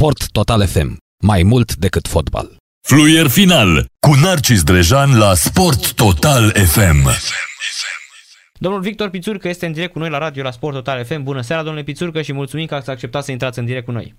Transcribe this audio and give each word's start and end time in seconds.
Sport 0.00 0.30
Total 0.32 0.66
FM. 0.66 0.96
Mai 1.26 1.42
mult 1.42 1.74
decât 1.74 2.06
fotbal. 2.06 2.56
Fluier 2.88 3.26
final 3.26 3.70
cu 4.06 4.12
Narcis 4.24 4.62
Drejan 4.62 5.18
la 5.18 5.34
Sport 5.34 5.94
Total 5.94 6.42
FM. 6.50 7.00
Domnul 8.58 8.80
Victor 8.80 9.08
Pițurcă 9.10 9.48
este 9.48 9.66
în 9.66 9.72
direct 9.72 9.92
cu 9.92 9.98
noi 9.98 10.10
la 10.10 10.18
radio 10.18 10.42
la 10.42 10.50
Sport 10.50 10.74
Total 10.74 11.04
FM. 11.04 11.22
Bună 11.22 11.40
seara, 11.40 11.62
domnule 11.62 11.84
Pițurcă, 11.84 12.20
și 12.20 12.32
mulțumim 12.32 12.66
că 12.66 12.74
ați 12.74 12.90
acceptat 12.90 13.22
să 13.22 13.30
intrați 13.30 13.58
în 13.58 13.64
direct 13.64 13.84
cu 13.84 13.90
noi. 13.90 14.14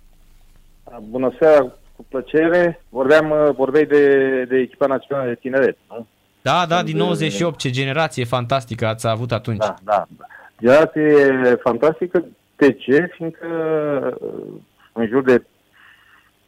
Bună 1.10 1.36
seara, 1.40 1.62
cu 1.96 2.06
plăcere. 2.10 2.84
Vorbeam, 2.90 3.54
vorbei 3.56 3.86
de, 3.86 4.04
de 4.50 4.58
echipa 4.58 4.86
națională 4.86 5.28
de 5.28 5.36
tineret, 5.36 5.78
nu? 5.88 6.08
Da, 6.42 6.66
da, 6.68 6.84
din 6.84 6.98
98, 6.98 7.60
ce 7.60 7.70
generație 7.70 8.26
fantastică 8.26 8.88
ați 8.88 9.08
avut 9.08 9.32
atunci. 9.32 9.58
Da, 9.58 9.76
da. 9.84 10.06
da. 10.18 10.26
Generație 10.60 11.56
fantastică, 11.56 12.26
de 12.56 12.74
ce? 12.74 13.10
Fiindcă 13.16 13.48
în 14.94 15.08
jur 15.08 15.24
de 15.24 15.44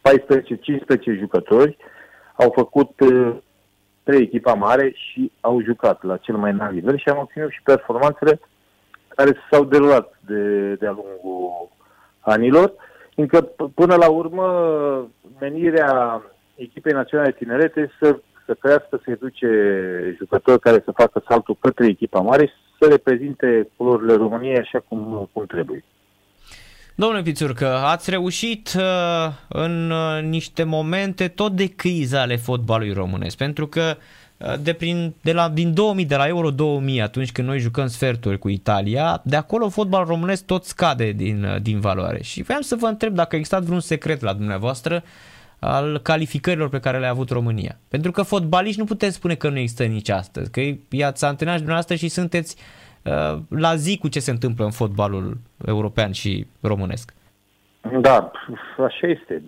14-15 0.04 1.17
jucători 1.20 1.77
au 2.35 2.52
făcut 2.55 2.89
trei 4.03 4.21
echipa 4.21 4.53
mare 4.53 4.93
și 4.95 5.31
au 5.41 5.62
jucat 5.62 6.03
la 6.03 6.17
cel 6.17 6.35
mai 6.35 6.52
înalt 6.52 6.73
nivel 6.73 6.98
și 6.98 7.09
am 7.09 7.17
obținut 7.17 7.52
și 7.52 7.62
performanțele 7.63 8.39
care 9.16 9.38
s-au 9.52 9.63
derulat 9.63 10.20
de, 10.26 10.73
de-a 10.73 10.91
lungul 10.91 11.70
anilor, 12.20 12.73
fiindcă 13.13 13.41
până 13.73 13.95
la 13.95 14.09
urmă 14.09 14.48
menirea 15.39 16.21
echipei 16.55 16.93
naționale 16.93 17.29
de 17.29 17.35
tinerete 17.38 17.91
să, 17.99 18.17
să 18.45 18.54
crească, 18.54 19.01
să 19.04 19.12
educe 19.12 20.15
jucători 20.17 20.59
care 20.59 20.81
să 20.85 20.91
facă 20.91 21.23
saltul 21.27 21.57
către 21.59 21.85
echipa 21.85 22.20
mare 22.20 22.45
și 22.45 22.54
să 22.79 22.88
reprezinte 22.90 23.70
culorile 23.77 24.13
României 24.13 24.57
așa 24.57 24.79
cum, 24.88 25.29
cum 25.34 25.45
trebuie. 25.45 25.84
Domnule 26.95 27.21
Pițurcă, 27.21 27.77
ați 27.77 28.09
reușit 28.09 28.73
uh, 28.77 29.31
în 29.47 29.91
uh, 29.91 30.23
niște 30.23 30.63
momente 30.63 31.27
tot 31.27 31.55
de 31.55 31.65
criză 31.65 32.17
ale 32.17 32.35
fotbalului 32.35 32.93
românesc, 32.93 33.37
pentru 33.37 33.68
că 33.68 33.98
uh, 34.37 34.54
de, 34.59 34.73
prin, 34.73 35.13
de 35.21 35.31
la, 35.34 35.49
din 35.49 35.73
2000, 35.73 36.05
de 36.05 36.15
la 36.15 36.27
Euro 36.27 36.49
2000, 36.51 37.01
atunci 37.01 37.31
când 37.31 37.48
noi 37.48 37.59
jucăm 37.59 37.87
sferturi 37.87 38.40
cu 38.40 38.49
Italia, 38.49 39.21
de 39.23 39.35
acolo 39.35 39.70
fotbalul 39.70 40.07
românesc 40.07 40.45
tot 40.45 40.65
scade 40.65 41.12
din, 41.12 41.43
uh, 41.43 41.62
din 41.62 41.79
valoare. 41.79 42.21
Și 42.23 42.41
vreau 42.41 42.62
să 42.62 42.76
vă 42.76 42.87
întreb 42.87 43.13
dacă 43.13 43.35
a 43.35 43.37
existat 43.37 43.63
vreun 43.63 43.79
secret 43.79 44.21
la 44.21 44.34
dumneavoastră 44.34 45.03
al 45.59 45.99
calificărilor 45.99 46.70
pe 46.70 46.79
care 46.79 46.99
le-a 46.99 47.09
avut 47.09 47.29
România. 47.29 47.77
Pentru 47.87 48.12
că 48.12 48.21
fotbaliști 48.21 48.79
nu 48.79 48.85
puteți 48.85 49.15
spune 49.15 49.35
că 49.35 49.49
nu 49.49 49.57
există 49.57 49.84
nici 49.84 50.09
astăzi, 50.09 50.51
că 50.51 50.62
i-ați 50.90 51.25
antrenat 51.25 51.55
dumneavoastră 51.55 51.96
și 51.96 52.07
sunteți 52.07 52.55
uh, 52.57 52.63
Uh, 52.63 52.82
la 53.48 53.76
zi 53.76 53.98
cu 53.98 54.07
ce 54.07 54.20
se 54.20 54.32
întâmplă 54.32 54.65
în 54.65 54.71
fotbalul 54.71 55.37
european 55.65 56.12
și 56.12 56.48
românesc. 56.62 57.13
Da, 58.01 58.32
așa 58.77 59.07
este. 59.07 59.43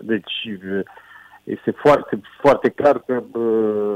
Deci 0.00 0.32
este 1.44 1.70
foarte, 1.70 2.20
foarte 2.40 2.68
clar 2.68 2.98
că 2.98 3.22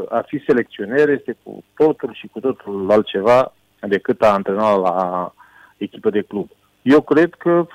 a 0.09 0.21
fi 0.27 0.43
selecționer 0.47 1.09
este 1.09 1.37
cu 1.43 1.65
totul 1.77 2.15
și 2.15 2.27
cu 2.27 2.41
totul 2.41 2.91
altceva 2.91 3.53
decât 3.81 4.23
a 4.23 4.33
antrena 4.33 4.75
la 4.75 5.33
echipă 5.77 6.11
de 6.11 6.23
club. 6.23 6.49
Eu 6.83 7.01
cred 7.01 7.35
că 7.35 7.67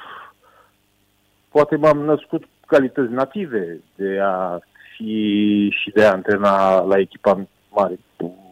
poate 1.49 1.75
m-am 1.75 1.97
născut 1.97 2.43
calități 2.65 3.11
native 3.11 3.79
de 3.95 4.19
a 4.21 4.59
fi 4.95 5.69
și 5.81 5.91
de 5.91 6.05
a 6.05 6.11
antrena 6.11 6.81
la 6.81 6.99
echipa 6.99 7.47
mare. 7.71 7.99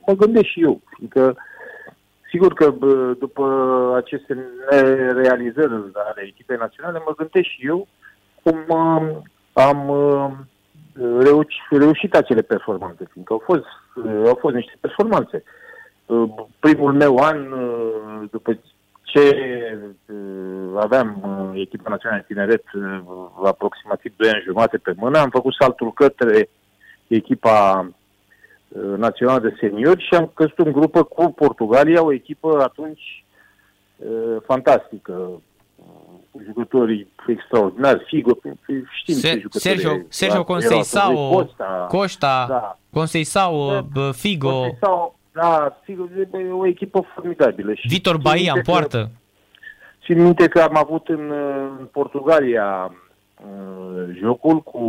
Mă 0.05 0.13
gândesc 0.13 0.45
și 0.45 0.61
eu, 0.61 0.81
fiindcă 0.95 1.37
Sigur 2.37 2.53
că 2.53 2.73
după 3.19 3.45
aceste 3.95 4.37
realizări 5.13 5.71
ale 5.93 6.21
echipei 6.25 6.57
naționale, 6.59 7.01
mă 7.05 7.13
gândesc 7.17 7.47
și 7.47 7.65
eu 7.65 7.87
cum 8.43 8.63
um, 8.67 9.23
am 9.53 9.89
um, 9.89 10.47
reușit, 11.19 11.61
reușit 11.69 12.15
acele 12.15 12.41
performanțe, 12.41 13.07
fiindcă 13.11 13.33
au 13.33 13.41
fost, 13.45 13.65
au 14.27 14.37
fost 14.39 14.55
niște 14.55 14.73
performanțe. 14.79 15.43
Uh, 16.05 16.29
primul 16.59 16.93
meu 16.93 17.17
an, 17.17 17.51
uh, 17.51 18.29
după 18.31 18.59
ce 19.01 19.37
uh, 20.05 20.79
aveam 20.79 21.21
echipa 21.55 21.89
națională 21.89 22.21
de 22.21 22.33
tineret 22.33 22.63
aproximativ 23.45 24.13
2 24.15 24.29
ani 24.29 24.43
jumate 24.45 24.77
pe 24.77 24.93
mână, 24.97 25.17
am 25.19 25.29
făcut 25.29 25.53
saltul 25.53 25.93
către 25.93 26.49
echipa 27.07 27.89
Uh, 28.77 28.97
național 28.97 29.39
de 29.39 29.55
seniori 29.59 30.05
și 30.05 30.13
am 30.13 30.31
căzut 30.33 30.57
în 30.57 30.71
grupă 30.71 31.03
cu 31.03 31.31
Portugalia, 31.31 32.03
o 32.03 32.13
echipă 32.13 32.61
atunci 32.61 33.25
uh, 33.95 34.37
fantastică, 34.45 35.41
cu 36.31 36.41
jucătorii 36.45 37.07
extraordinari, 37.27 38.03
Figo, 38.07 38.31
știm 38.99 39.15
Se, 39.15 39.27
ce 39.27 39.39
jucători 39.39 39.63
Sergio, 39.63 39.89
Sergio 40.07 40.43
Conceição, 40.43 41.29
Costa, 41.31 41.85
Costa 41.89 42.45
da. 42.49 42.77
Conceição, 42.93 43.85
da. 43.93 44.11
Figo. 44.11 44.49
Conceição, 44.49 45.13
da, 45.31 45.77
Figo 45.83 46.09
e 46.15 46.51
o 46.51 46.65
echipă 46.65 47.05
formidabilă. 47.13 47.73
Și 47.73 47.87
Vitor 47.87 48.17
Bahia 48.17 48.53
în 48.55 48.61
poartă. 48.61 49.09
Și 49.99 50.13
minte 50.13 50.47
că 50.47 50.59
am 50.61 50.77
avut 50.77 51.07
în, 51.07 51.31
în 51.79 51.85
Portugalia 51.91 52.91
uh, 53.35 54.15
jocul 54.19 54.61
cu 54.61 54.81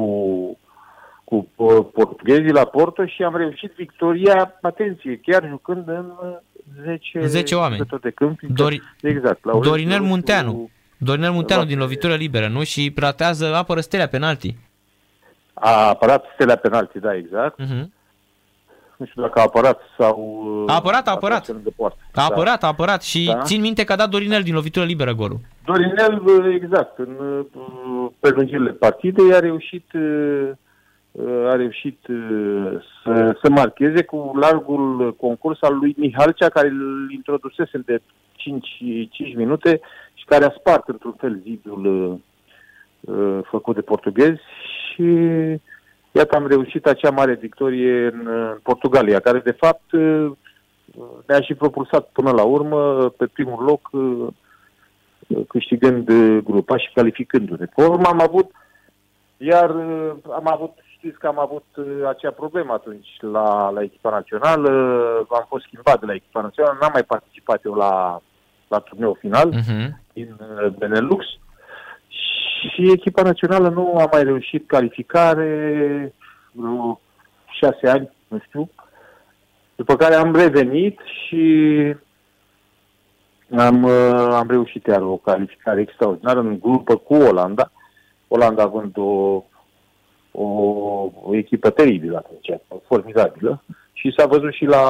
cu 1.28 1.48
portughezii 1.92 2.52
la 2.52 2.64
Porto 2.64 3.06
și 3.06 3.22
am 3.22 3.36
reușit 3.36 3.72
victoria, 3.76 4.58
atenție, 4.62 5.20
chiar 5.22 5.46
jucând 5.48 5.88
în 5.88 6.12
10, 6.84 7.26
10 7.26 7.54
oameni. 7.54 7.86
De 8.00 8.10
câmp, 8.10 8.40
Dori, 8.40 8.82
exact, 9.02 9.44
la 9.44 9.58
Dorinel 9.58 10.00
Munteanu. 10.00 10.52
Cu... 10.52 10.70
Dorinel 10.96 11.30
Munteanu 11.30 11.64
din 11.64 11.78
lovitură 11.78 12.14
liberă, 12.14 12.48
nu? 12.48 12.62
Și 12.62 12.92
ratează, 12.96 13.54
apără 13.54 13.80
stelea 13.80 14.08
penalti. 14.08 14.56
A 15.54 15.88
apărat 15.88 16.24
stelea 16.34 16.56
penalti, 16.56 16.98
da, 16.98 17.14
exact. 17.14 17.62
Uh-huh. 17.62 17.84
Nu 18.96 19.06
știu 19.06 19.22
dacă 19.22 19.38
a 19.38 19.42
apărat 19.42 19.80
sau... 19.98 20.44
A 20.66 20.74
apărat, 20.74 21.08
a 21.08 21.10
apărat. 21.10 21.48
A 22.14 22.24
apărat, 22.24 22.62
a 22.62 22.66
apărat 22.66 23.02
și 23.02 23.24
da? 23.26 23.42
țin 23.42 23.60
minte 23.60 23.84
că 23.84 23.92
a 23.92 23.96
dat 23.96 24.08
Dorinel 24.08 24.42
din 24.42 24.54
lovitură 24.54 24.84
liberă 24.84 25.14
golul. 25.14 25.40
Dorinel, 25.64 26.22
exact, 26.62 26.98
în 26.98 27.44
pe 28.20 28.28
lungile 28.28 28.70
partidei 28.70 29.34
a 29.34 29.38
reușit 29.38 29.84
a 31.26 31.54
reușit 31.56 32.06
uh, 32.06 32.72
să, 33.02 33.38
să 33.42 33.50
marcheze 33.50 34.02
cu 34.02 34.32
largul 34.40 35.14
concurs 35.16 35.62
al 35.62 35.78
lui 35.78 35.94
Mihalcea, 35.98 36.48
care 36.48 36.68
îl 36.68 37.10
introdusese 37.12 37.78
de 37.78 38.00
5, 38.32 38.66
5 39.10 39.34
minute 39.34 39.80
și 40.14 40.24
care 40.24 40.44
a 40.44 40.54
spart 40.58 40.88
într-un 40.88 41.14
fel 41.18 41.40
zidul 41.42 41.84
uh, 41.84 43.14
uh, 43.16 43.38
făcut 43.42 43.74
de 43.74 43.80
portughezi 43.80 44.40
și 44.92 45.02
iată 46.12 46.36
am 46.36 46.46
reușit 46.46 46.86
acea 46.86 47.10
mare 47.10 47.34
victorie 47.34 48.06
în, 48.06 48.26
în 48.26 48.58
Portugalia, 48.62 49.20
care 49.20 49.38
de 49.38 49.56
fapt 49.58 49.92
uh, 49.92 50.30
ne-a 51.26 51.40
și 51.40 51.54
propulsat 51.54 52.08
până 52.12 52.30
la 52.30 52.44
urmă 52.44 53.08
pe 53.08 53.26
primul 53.26 53.64
loc 53.64 53.88
uh, 53.92 54.26
câștigând 55.48 56.10
grupa 56.44 56.76
și 56.76 56.90
calificându-ne. 56.94 57.64
Pe 57.64 57.84
urmă 57.84 58.06
am 58.06 58.20
avut 58.20 58.50
iar 59.38 59.70
uh, 59.70 60.12
am 60.30 60.48
avut 60.48 60.72
știți 60.98 61.18
că 61.18 61.26
am 61.26 61.38
avut 61.38 61.64
uh, 61.76 61.86
acea 62.08 62.30
problemă 62.30 62.72
atunci 62.72 63.08
la, 63.20 63.70
la 63.70 63.82
echipa 63.82 64.10
națională, 64.10 64.70
am 65.30 65.44
fost 65.48 65.64
schimbat 65.64 66.00
de 66.00 66.06
la 66.06 66.14
echipa 66.14 66.40
națională, 66.40 66.76
n-am 66.80 66.90
mai 66.92 67.02
participat 67.02 67.64
eu 67.64 67.74
la, 67.74 68.20
la 68.68 68.78
turneul 68.78 69.16
final 69.20 69.52
uh-huh. 69.52 69.88
din 70.12 70.36
uh, 70.40 70.66
Benelux 70.78 71.24
și 72.08 72.90
echipa 72.90 73.22
națională 73.22 73.68
nu 73.68 73.98
a 73.98 74.08
mai 74.12 74.22
reușit 74.22 74.66
calificare 74.66 76.14
vreo 76.52 77.00
șase 77.46 77.88
ani, 77.88 78.10
nu 78.28 78.38
știu, 78.46 78.70
după 79.74 79.96
care 79.96 80.14
am 80.14 80.34
revenit 80.34 81.00
și 81.26 81.44
am, 83.56 83.82
uh, 83.82 84.28
am 84.32 84.46
reușit 84.48 84.86
iar 84.86 85.02
o 85.02 85.16
calificare 85.16 85.80
extraordinară 85.80 86.40
în 86.40 86.58
grupă 86.60 86.96
cu 86.96 87.14
Olanda, 87.14 87.72
Olanda 88.28 88.62
având 88.62 88.96
o 88.96 89.42
o, 90.38 91.10
o 91.22 91.34
echipă 91.34 91.70
teribilă 91.70 92.16
atunci, 92.16 92.60
formidabilă. 92.86 93.62
Și 93.92 94.14
s-a 94.16 94.26
văzut 94.26 94.52
și 94.52 94.64
la, 94.64 94.84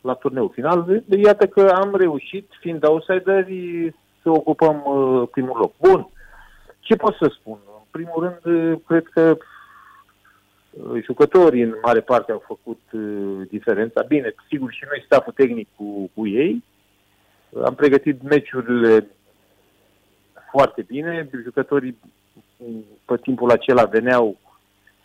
la 0.00 0.14
turneul 0.14 0.50
final. 0.54 1.02
De, 1.06 1.16
iată 1.16 1.46
că 1.46 1.68
am 1.68 1.94
reușit, 1.96 2.50
fiind 2.60 2.86
outsideri, 2.86 3.94
să 4.22 4.30
ocupăm 4.30 4.82
uh, 4.84 5.28
primul 5.30 5.58
loc. 5.58 5.72
Bun. 5.80 6.08
Ce 6.80 6.96
pot 6.96 7.14
să 7.14 7.32
spun? 7.38 7.58
În 7.66 7.86
primul 7.90 8.40
rând, 8.42 8.56
uh, 8.56 8.78
cred 8.86 9.06
că 9.06 9.36
uh, 10.70 11.02
jucătorii 11.04 11.62
în 11.62 11.74
mare 11.82 12.00
parte 12.00 12.32
au 12.32 12.42
făcut 12.46 12.80
uh, 12.92 13.46
diferența. 13.48 14.02
Bine, 14.02 14.34
sigur 14.48 14.72
și 14.72 14.84
noi 14.88 15.02
staful 15.04 15.32
tehnic 15.32 15.68
cu, 15.76 16.10
cu 16.14 16.26
ei. 16.26 16.64
Am 17.64 17.74
pregătit 17.74 18.22
meciurile 18.22 19.10
foarte 20.50 20.82
bine. 20.82 21.28
Jucătorii 21.42 21.98
pe 23.04 23.16
timpul 23.16 23.50
acela 23.50 23.84
veneau 23.84 24.36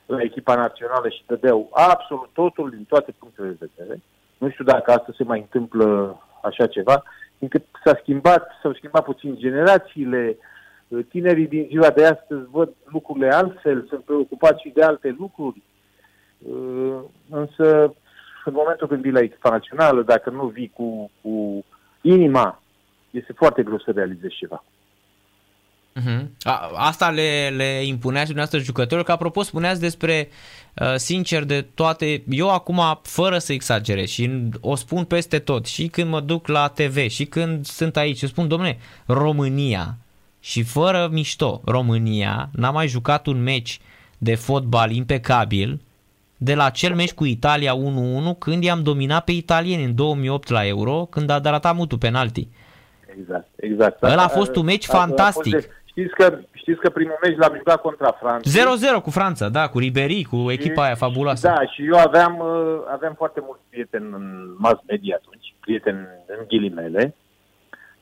la 0.09 0.21
echipa 0.21 0.55
națională 0.55 1.09
și 1.09 1.23
dădeau 1.25 1.69
absolut 1.71 2.29
totul 2.33 2.69
din 2.69 2.85
toate 2.87 3.11
punctele 3.19 3.47
de 3.47 3.69
vedere. 3.75 4.01
Nu 4.37 4.49
știu 4.49 4.63
dacă 4.63 4.91
asta 4.91 5.11
se 5.17 5.23
mai 5.23 5.39
întâmplă 5.39 6.17
așa 6.41 6.67
ceva, 6.67 7.03
încât 7.39 7.65
s-a 7.83 7.97
schimbat, 8.01 8.51
s-au 8.61 8.73
schimbat 8.73 9.03
puțin 9.03 9.35
generațiile, 9.37 10.37
Tinerii 11.09 11.47
din 11.47 11.67
ziua 11.69 11.89
de 11.89 12.05
astăzi 12.05 12.49
văd 12.51 12.69
lucrurile 12.85 13.29
altfel, 13.33 13.85
sunt 13.89 14.03
preocupați 14.03 14.61
și 14.61 14.69
de 14.69 14.83
alte 14.83 15.15
lucruri. 15.19 15.61
Însă, 17.29 17.93
în 18.45 18.53
momentul 18.53 18.87
când 18.87 19.01
vii 19.01 19.11
la 19.11 19.19
echipa 19.19 19.49
națională, 19.49 20.01
dacă 20.01 20.29
nu 20.29 20.45
vii 20.45 20.71
cu, 20.75 21.11
cu 21.21 21.65
inima, 22.01 22.61
este 23.11 23.33
foarte 23.33 23.63
greu 23.63 23.79
să 23.79 23.91
realizezi 23.91 24.35
ceva. 24.35 24.63
Uh-huh. 25.99 26.25
A, 26.43 26.71
asta 26.75 27.09
le, 27.09 27.53
le 27.55 27.83
impunea 27.83 28.19
și 28.19 28.25
dumneavoastră 28.25 28.59
jucătorilor, 28.59 29.03
că 29.03 29.11
apropo 29.11 29.43
spuneați 29.43 29.79
despre, 29.79 30.29
uh, 30.81 30.95
sincer, 30.95 31.43
de 31.43 31.65
toate, 31.73 32.23
eu 32.29 32.49
acum, 32.49 32.99
fără 33.01 33.37
să 33.37 33.53
exagerez 33.53 34.07
și 34.07 34.31
o 34.59 34.75
spun 34.75 35.03
peste 35.03 35.39
tot, 35.39 35.65
și 35.65 35.87
când 35.87 36.09
mă 36.09 36.19
duc 36.19 36.47
la 36.47 36.67
TV, 36.67 37.07
și 37.07 37.25
când 37.25 37.65
sunt 37.65 37.97
aici, 37.97 38.23
spun, 38.23 38.47
domne, 38.47 38.77
România, 39.05 39.97
și 40.39 40.63
fără 40.63 41.09
mișto, 41.11 41.61
România 41.65 42.49
n-a 42.51 42.71
mai 42.71 42.87
jucat 42.87 43.27
un 43.27 43.43
meci 43.43 43.79
de 44.17 44.35
fotbal 44.35 44.91
impecabil 44.91 45.81
de 46.37 46.55
la 46.55 46.69
cel 46.69 46.95
meci 46.95 47.11
cu 47.13 47.25
Italia 47.25 47.73
1-1 48.33 48.37
când 48.37 48.63
i-am 48.63 48.83
dominat 48.83 49.23
pe 49.23 49.31
italieni 49.31 49.83
în 49.83 49.95
2008 49.95 50.49
la 50.49 50.67
Euro, 50.67 51.07
când 51.09 51.29
a 51.29 51.39
darat 51.39 51.75
mutul 51.75 51.97
penalti. 51.97 52.47
Exact, 53.19 53.47
exact. 53.55 54.03
Ăla 54.03 54.23
a 54.23 54.27
fost 54.27 54.55
un 54.55 54.65
meci 54.65 54.85
fantastic. 54.85 55.51
De, 55.53 55.69
știți, 55.89 56.13
că, 56.13 56.37
știți 56.53 56.79
că 56.79 56.89
primul 56.89 57.17
meci 57.23 57.37
l-am 57.37 57.53
jucat 57.57 57.81
contra 57.81 58.11
Franța. 58.11 58.49
0-0 58.99 59.01
cu 59.03 59.09
Franța, 59.09 59.49
da, 59.49 59.67
cu 59.67 59.79
Ribery, 59.79 60.23
cu 60.23 60.51
echipa 60.51 60.81
și, 60.81 60.87
aia 60.87 60.95
fabuloasă. 60.95 61.47
Da, 61.47 61.65
și 61.65 61.85
eu 61.85 61.97
aveam, 61.97 62.39
uh, 62.39 62.79
aveam 62.91 63.13
foarte 63.13 63.39
mulți 63.43 63.61
prieteni 63.69 64.13
în 64.13 64.55
mass 64.57 64.81
media 64.87 65.15
atunci, 65.15 65.53
prieteni 65.59 66.07
în 66.27 66.45
ghilimele, 66.47 67.15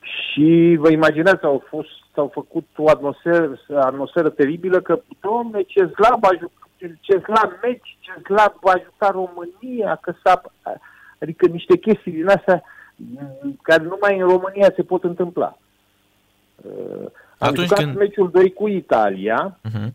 și 0.00 0.76
vă 0.78 0.90
imaginați, 0.90 1.44
au 1.44 1.64
fost, 1.68 2.00
au 2.14 2.30
făcut 2.32 2.66
o 2.76 2.88
atmosferă, 2.88 3.58
atmosferă 3.80 4.28
teribilă 4.28 4.80
că, 4.80 5.00
domne, 5.20 5.62
ce 5.62 5.90
slab 5.94 6.24
a 6.24 6.30
jucat 6.32 6.68
ce 7.00 7.18
slab 7.18 7.52
meci, 7.62 7.96
ce 8.00 8.12
slab 8.24 8.54
a 8.62 8.82
jucat 8.84 9.12
România, 9.12 9.98
că 10.02 10.14
s-a... 10.22 10.42
Adică 11.20 11.46
niște 11.46 11.76
chestii 11.76 12.12
din 12.12 12.28
astea 12.28 12.62
care 13.62 13.82
numai 13.82 14.18
în 14.18 14.28
România 14.28 14.72
se 14.76 14.82
pot 14.82 15.04
întâmpla. 15.04 15.58
Uh, 16.56 17.06
am 17.38 17.48
Atunci 17.48 17.66
jucat 17.66 17.84
când... 17.84 17.96
meciul 17.96 18.30
2 18.30 18.52
cu 18.52 18.68
Italia, 18.68 19.58
uh-huh. 19.68 19.88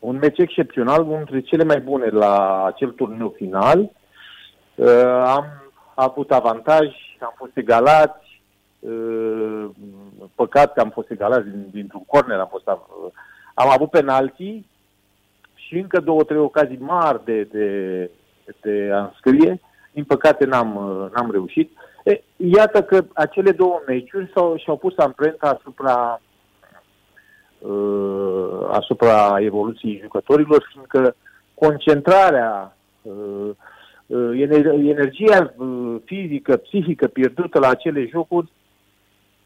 un 0.00 0.18
meci 0.20 0.38
excepțional, 0.38 1.02
unul 1.02 1.16
dintre 1.16 1.40
cele 1.40 1.64
mai 1.64 1.80
bune 1.80 2.06
la 2.06 2.64
acel 2.64 2.90
turneu 2.90 3.34
final. 3.36 3.90
Uh, 4.74 5.22
am 5.24 5.46
avut 5.94 6.30
avantaj, 6.30 6.86
am 7.20 7.34
fost 7.36 7.56
egalați, 7.56 8.40
uh, 8.78 9.64
păcat 10.34 10.72
că 10.72 10.80
am 10.80 10.90
fost 10.90 11.10
egalați 11.10 11.48
din, 11.48 11.68
dintr-un 11.72 12.04
corner, 12.06 12.38
am, 12.38 12.48
fost, 12.50 12.68
am, 12.68 12.86
am 13.54 13.68
avut 13.70 13.90
penaltii 13.90 14.66
și 15.54 15.78
încă 15.78 16.00
două, 16.00 16.22
trei 16.22 16.38
ocazii 16.38 16.78
mari 16.80 17.24
de, 17.24 17.42
de, 17.42 18.10
de 18.60 18.90
a 18.92 19.02
înscrie. 19.02 19.60
Din 19.92 20.04
păcate 20.04 20.44
n-am, 20.44 20.72
n-am 21.14 21.30
reușit. 21.30 21.70
E, 22.04 22.20
iată 22.36 22.82
că 22.82 23.04
acele 23.12 23.50
două 23.50 23.82
meciuri 23.86 24.30
s-au, 24.34 24.56
și-au 24.56 24.76
pus 24.76 24.98
amprenta 24.98 25.48
asupra 25.48 26.20
uh, 27.62 28.68
asupra 28.70 29.36
evoluției 29.40 30.00
jucătorilor, 30.02 30.68
fiindcă 30.72 31.16
concentrarea, 31.54 32.76
uh, 33.02 33.50
uh, 34.06 34.40
energia 34.88 35.54
uh, 35.56 35.96
fizică, 36.04 36.56
psihică 36.56 37.06
pierdută 37.06 37.58
la 37.58 37.68
acele 37.68 38.06
jocuri 38.06 38.50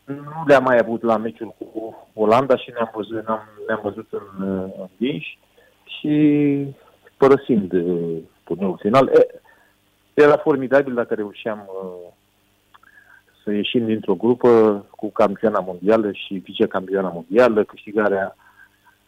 nu 0.07 0.45
le-am 0.47 0.63
mai 0.63 0.79
avut 0.79 1.03
la 1.03 1.17
meciul 1.17 1.55
cu 1.59 1.97
Olanda 2.15 2.57
și 2.57 2.71
ne-am 2.71 2.91
văzut, 2.95 3.27
ne-am, 3.27 3.49
ne-am 3.67 3.81
văzut 3.83 4.07
în, 4.11 4.49
uh, 4.49 4.73
în 4.79 4.89
vinși 4.97 5.39
și 5.85 6.67
părăsind 7.17 7.73
uh, 7.73 8.19
turneul 8.45 8.79
final. 8.81 9.09
E, 9.09 9.41
era 10.15 10.37
formidabil 10.37 10.95
dacă 10.95 11.15
reușeam 11.15 11.71
uh, 11.83 12.13
să 13.47 13.53
ieșim 13.53 13.85
dintr-o 13.85 14.15
grupă 14.15 14.51
cu 14.91 15.11
campioana 15.11 15.59
mondială 15.59 16.13
și 16.13 16.35
vicecampioana 16.35 17.09
mondială, 17.09 17.65
câștigarea 17.65 18.37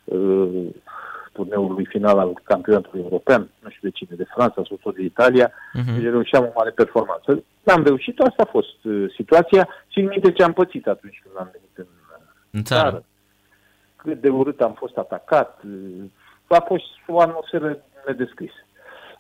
uh, 0.05 0.67
turneului 1.33 1.87
final 1.87 2.19
al 2.19 2.41
campionatului 2.43 3.01
european, 3.03 3.49
nu 3.63 3.71
știu 3.71 3.89
de 3.89 3.97
cine, 3.97 4.17
de 4.17 4.31
Franța 4.35 4.63
sau 4.69 4.77
tot 4.83 4.95
de 4.95 5.03
Italia, 5.03 5.49
uh-huh. 5.51 5.95
deci 5.95 6.11
reușeam 6.11 6.45
o 6.45 6.53
mare 6.55 6.71
performanță. 6.71 7.45
N-am 7.63 7.83
reușit, 7.83 8.21
asta 8.21 8.43
a 8.43 8.51
fost 8.51 8.85
uh, 8.85 9.13
situația 9.15 9.69
și 9.89 9.99
în 9.99 10.07
minte 10.07 10.33
ce 10.33 10.43
am 10.43 10.53
pățit 10.53 10.87
atunci 10.87 11.21
când 11.23 11.35
am 11.39 11.51
venit 11.53 11.75
în, 11.75 11.87
în 12.51 12.63
țară. 12.65 12.91
țară. 12.91 13.05
Cât 13.97 14.21
de 14.21 14.29
urât 14.29 14.61
am 14.61 14.73
fost 14.73 14.97
atacat, 14.97 15.61
uh, 15.65 16.57
a 16.59 16.61
fost 16.61 16.85
o 17.07 17.21
atmosferă 17.21 17.79
nedescris. 18.07 18.53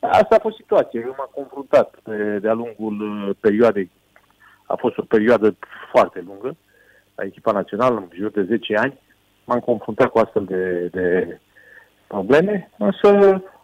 Asta 0.00 0.34
a 0.34 0.44
fost 0.46 0.56
situația. 0.56 1.00
Eu 1.00 1.14
m-am 1.18 1.30
confruntat 1.34 1.94
de, 2.04 2.38
de-a 2.38 2.52
lungul 2.52 2.96
uh, 3.00 3.36
perioadei. 3.40 3.90
A 4.68 4.76
fost 4.76 4.98
o 4.98 5.02
perioadă 5.02 5.56
foarte 5.90 6.22
lungă 6.26 6.56
la 7.14 7.24
echipa 7.24 7.52
națională, 7.52 7.96
în 7.96 8.08
jur 8.12 8.30
de 8.30 8.42
10 8.42 8.76
ani. 8.76 8.98
M-am 9.44 9.60
confruntat 9.60 10.08
cu 10.10 10.18
astfel 10.18 10.44
de, 10.44 10.88
de 10.92 11.38
probleme, 12.06 12.70
însă 12.76 13.08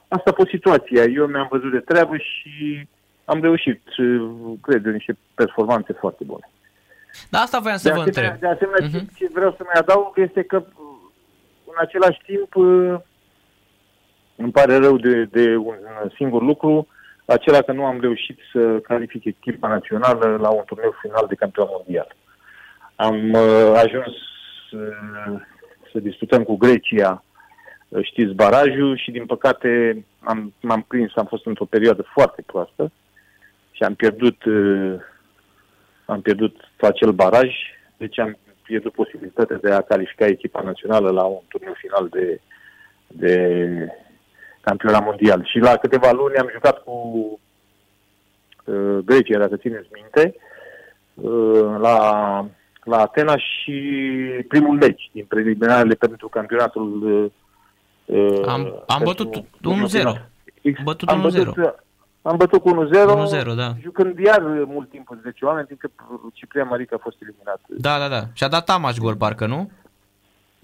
asta 0.09 0.31
a 0.31 0.37
fost 0.37 0.49
situația. 0.49 1.03
Eu 1.03 1.27
mi-am 1.27 1.49
văzut 1.51 1.71
de 1.71 1.79
treabă 1.79 2.17
și 2.17 2.89
am 3.25 3.41
reușit, 3.41 3.83
uh, 3.99 4.31
cred, 4.63 4.85
niște 4.85 5.17
performanțe 5.35 5.93
foarte 5.93 6.25
bune. 6.25 6.49
Da, 7.31 7.39
asta 7.39 7.59
voiam 7.59 7.77
să 7.77 7.89
de 7.89 7.95
vă 7.95 8.01
asemenea, 8.01 8.31
întreb. 8.31 8.41
De 8.41 8.55
asemenea, 8.55 9.01
uh-huh. 9.01 9.17
ce 9.17 9.29
vreau 9.33 9.55
să 9.57 9.63
mai 9.65 9.75
adaug 9.77 10.13
este 10.19 10.43
că 10.43 10.65
în 11.65 11.75
același 11.77 12.21
timp 12.27 12.55
îmi 14.37 14.53
pare 14.53 14.77
rău 14.77 14.97
de, 14.97 15.25
de 15.25 15.57
un 15.57 15.77
singur 16.17 16.43
lucru, 16.43 16.87
acela 17.25 17.63
că 17.63 17.73
nu 17.73 17.85
am 17.85 18.01
reușit 18.01 18.39
să 18.53 18.79
calific 18.79 19.25
echipa 19.25 19.69
națională 19.69 20.37
la 20.37 20.49
un 20.49 20.63
turneu 20.67 20.95
final 21.01 21.27
de 21.29 21.35
campion 21.35 21.67
mondial. 21.71 22.17
Am 22.97 23.33
uh, 23.33 23.73
ajuns 23.77 24.15
uh, 24.73 25.41
să 25.93 25.99
disputăm 25.99 26.43
cu 26.43 26.57
Grecia, 26.57 27.25
uh, 27.89 28.05
știți, 28.05 28.35
barajul 28.35 28.97
și 28.97 29.11
din 29.11 29.27
păcate 29.27 30.05
am, 30.19 30.53
m-am 30.61 30.85
prins, 30.89 31.13
am 31.17 31.27
fost 31.27 31.47
într-o 31.47 31.65
perioadă 31.65 32.03
foarte 32.13 32.43
proastă 32.47 32.93
și 33.71 33.83
am 33.83 33.95
pierdut, 33.95 34.45
uh, 34.45 34.95
am 36.05 36.21
pierdut 36.21 36.57
acel 36.81 37.11
baraj, 37.11 37.51
deci 37.97 38.19
am 38.19 38.39
pierdut 38.63 38.93
posibilitatea 38.93 39.57
de 39.57 39.71
a 39.71 39.81
califica 39.81 40.27
echipa 40.27 40.61
națională 40.61 41.11
la 41.11 41.25
un 41.25 41.41
turneu 41.49 41.73
final 41.77 42.09
de, 42.09 42.41
de 43.07 43.35
campionat 44.65 45.05
mondial. 45.05 45.45
Și 45.45 45.59
la 45.59 45.77
câteva 45.77 46.11
luni 46.13 46.37
am 46.37 46.51
jucat 46.53 46.83
cu 46.83 46.93
uh, 48.65 48.99
Grecia, 49.05 49.39
dacă 49.39 49.57
țineți 49.57 49.89
minte, 49.93 50.35
uh, 51.15 51.77
la, 51.79 51.99
la 52.85 52.99
Atena 53.01 53.37
și 53.37 53.73
primul 54.49 54.77
meci 54.77 55.11
din 55.13 55.25
preliminarele 55.29 55.95
pentru 55.95 56.29
campionatul 56.29 57.03
uh, 57.03 57.31
am, 58.47 58.83
am 58.87 59.03
bătut 59.05 59.37
1-0. 59.37 59.43
Bătut 60.85 61.09
1-0. 61.09 61.13
Am 61.13 61.21
bătut, 61.21 61.57
am 62.23 62.37
bătut 62.37 62.63
cu 62.63 62.71
1-0, 62.71 63.51
1-0, 63.51 63.55
da. 63.57 63.73
jucând 63.81 64.19
iar 64.19 64.41
mult 64.67 64.91
timp 64.91 65.07
cu 65.07 65.19
10 65.23 65.45
oameni, 65.45 65.67
fiindcă 65.67 65.91
Ciprian 66.33 66.69
Marica 66.69 66.97
a 66.97 67.03
fost 67.03 67.17
eliminat. 67.21 67.61
Da, 67.67 67.99
da, 67.99 68.09
da. 68.09 68.23
Și 68.33 68.45
a 68.45 68.49
dat 68.49 68.65
Tamaș 68.65 68.97
gol, 68.97 69.17
parcă, 69.17 69.47
nu? 69.47 69.71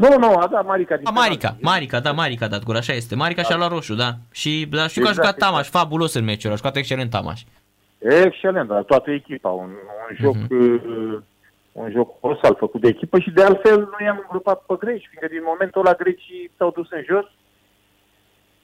Nu, 0.02 0.18
nu, 0.18 0.34
a 0.36 0.46
dat 0.46 0.66
Marica. 0.66 0.96
Din 0.96 1.06
a, 1.06 1.10
Marica, 1.10 1.56
Marica, 1.60 2.00
da, 2.00 2.12
Marica 2.12 2.44
a 2.44 2.48
dat 2.48 2.62
gol, 2.62 2.76
așa 2.76 2.92
este. 2.92 3.14
Marica 3.14 3.40
da. 3.40 3.46
și-a 3.46 3.56
luat 3.56 3.70
roșu, 3.70 3.94
da. 3.94 4.10
Și 4.30 4.66
da, 4.70 4.86
știu 4.86 5.00
exact, 5.00 5.04
că 5.04 5.08
a 5.08 5.12
jucat 5.12 5.34
exact. 5.34 5.38
Tamaș, 5.38 5.68
fabulos 5.68 6.14
în 6.14 6.24
meciul 6.24 6.52
a 6.52 6.54
jucat 6.54 6.76
excelent 6.76 7.10
Tamaș. 7.10 7.40
Excelent, 7.98 8.68
dar 8.68 8.82
toată 8.82 9.10
echipa, 9.10 9.48
un, 9.48 9.70
un 10.08 10.16
joc... 10.20 10.36
Uh-huh. 10.36 11.28
Un 11.72 11.90
joc 11.90 12.20
colosal 12.20 12.56
făcut 12.58 12.80
de 12.80 12.88
echipă 12.88 13.18
și 13.18 13.30
de 13.30 13.42
altfel 13.42 13.78
nu 13.78 14.04
i-am 14.04 14.18
îngrupat 14.22 14.62
pe 14.66 14.74
greci, 14.78 15.08
fiindcă 15.08 15.28
din 15.30 15.42
momentul 15.44 15.80
ăla 15.80 15.94
grecii 15.94 16.50
s-au 16.56 16.70
dus 16.70 16.90
în 16.90 17.02
jos, 17.08 17.24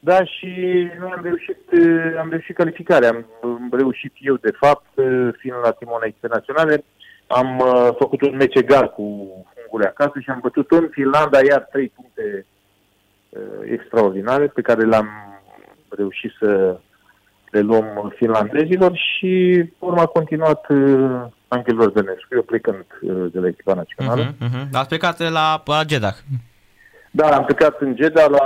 da, 0.01 0.25
și 0.25 0.51
noi 0.99 1.13
am 1.17 1.23
reușit, 1.23 1.63
uh, 1.73 2.19
am 2.19 2.31
reușit 2.31 2.57
calificarea. 2.57 3.09
Am, 3.09 3.27
am 3.43 3.69
reușit 3.73 4.13
eu, 4.19 4.35
de 4.35 4.51
fapt, 4.51 4.91
uh, 4.95 5.29
fiind 5.39 5.57
la 5.63 5.71
timona 5.71 6.07
internaționale, 6.07 6.85
am 7.27 7.59
uh, 7.59 7.89
făcut 7.99 8.21
un 8.21 8.37
meci 8.37 8.55
egal 8.55 8.91
cu 8.91 9.05
Unguri 9.67 9.89
acasă 9.89 10.19
și 10.21 10.31
am 10.31 10.39
bătut 10.43 10.71
în 10.71 10.89
Finlanda 10.91 11.39
iar 11.49 11.61
trei 11.61 11.89
puncte 11.89 12.47
uh, 13.29 13.41
extraordinare 13.71 14.47
pe 14.47 14.61
care 14.61 14.83
le-am 14.85 15.09
reușit 15.89 16.33
să 16.39 16.79
le 17.51 17.61
luăm 17.61 18.13
finlandezilor 18.17 18.93
și 18.95 19.65
urma 19.79 20.03
a 20.03 20.07
continuat 20.07 20.69
uh, 20.69 21.27
Angelor 21.49 21.93
Zănescu, 21.93 22.35
eu 22.35 22.43
plecând 22.43 22.85
uh, 23.01 23.33
de 23.33 23.39
la 23.39 23.47
echipa 23.47 23.75
națională. 23.75 24.33
Uh-huh, 24.33 24.49
uh-huh. 24.49 24.71
Ați 24.73 24.89
plecat 24.89 25.19
la, 25.19 25.63
la 25.65 25.83
Jeddah. 25.89 26.15
Da, 27.17 27.37
am 27.37 27.45
plecat 27.45 27.81
în 27.81 27.97
Jeddah 27.97 28.27
la 28.29 28.45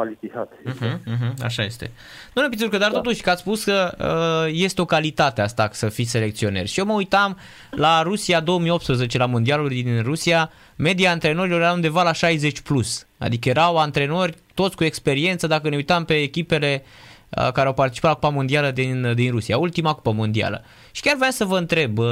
Al-Ittihad. 0.00 0.48
Uh-huh, 0.48 0.92
uh-huh, 0.92 1.44
așa 1.44 1.62
este. 1.62 1.90
Domnule 2.32 2.56
Pițurcă, 2.56 2.78
dar 2.78 2.90
da. 2.90 2.96
totuși 2.96 3.22
că 3.22 3.30
ați 3.30 3.40
spus 3.40 3.64
că 3.64 3.94
uh, 3.98 4.52
este 4.52 4.80
o 4.80 4.84
calitate 4.84 5.40
asta 5.40 5.68
să 5.72 5.88
fiți 5.88 6.10
selecționer. 6.10 6.66
Și 6.66 6.78
eu 6.78 6.86
mă 6.86 6.92
uitam 6.92 7.38
la 7.70 8.02
Rusia 8.02 8.40
2018, 8.40 9.18
la 9.18 9.26
mondialul 9.26 9.68
din 9.68 10.02
Rusia, 10.02 10.50
media 10.76 11.10
antrenorilor 11.10 11.60
era 11.60 11.72
undeva 11.72 12.02
la 12.02 12.12
60 12.12 12.60
plus. 12.60 13.06
Adică 13.18 13.48
erau 13.48 13.76
antrenori 13.76 14.34
toți 14.54 14.76
cu 14.76 14.84
experiență, 14.84 15.46
dacă 15.46 15.68
ne 15.68 15.76
uitam 15.76 16.04
pe 16.04 16.14
echipele 16.14 16.82
uh, 16.82 17.13
care 17.52 17.66
au 17.66 17.72
participat 17.72 18.10
la 18.10 18.16
Cupa 18.16 18.28
Mondială 18.28 18.70
din, 18.70 19.12
din 19.14 19.30
Rusia, 19.30 19.58
ultima 19.58 19.94
Cupa 19.94 20.10
Mondială. 20.10 20.62
Și 20.94 21.02
chiar 21.02 21.16
vreau 21.16 21.30
să 21.30 21.44
vă 21.44 21.58
întreb, 21.58 21.98
uh, 21.98 22.06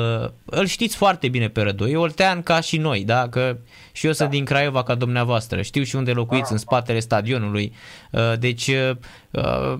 îl 0.45 0.67
știți 0.67 0.97
foarte 0.97 1.29
bine 1.29 1.49
pe 1.49 1.63
Rădoi, 1.63 1.91
e 1.91 1.97
oltean 1.97 2.43
ca 2.43 2.61
și 2.61 2.77
noi, 2.77 3.05
da? 3.05 3.29
Că 3.29 3.57
și 3.93 4.07
eu 4.07 4.13
sunt 4.13 4.29
da. 4.29 4.35
din 4.35 4.45
Craiova 4.45 4.83
ca 4.83 4.95
dumneavoastră, 4.95 5.63
știu 5.63 5.83
și 5.83 5.97
unde 5.97 6.13
locuiți, 6.13 6.45
ah. 6.45 6.51
în 6.51 6.57
spatele 6.57 6.99
stadionului. 6.99 7.73
Uh, 8.11 8.39
deci 8.39 8.71
uh, 9.33 9.79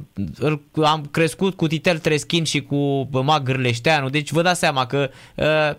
am 0.85 1.05
crescut 1.11 1.55
cu 1.55 1.67
Titel 1.67 1.99
Treschin 1.99 2.45
și 2.45 2.63
cu 2.63 3.09
Mag 3.11 3.43
Gârleșteanu, 3.43 4.09
deci 4.09 4.31
vă 4.31 4.43
dați 4.43 4.59
seama 4.59 4.87
că 4.87 5.09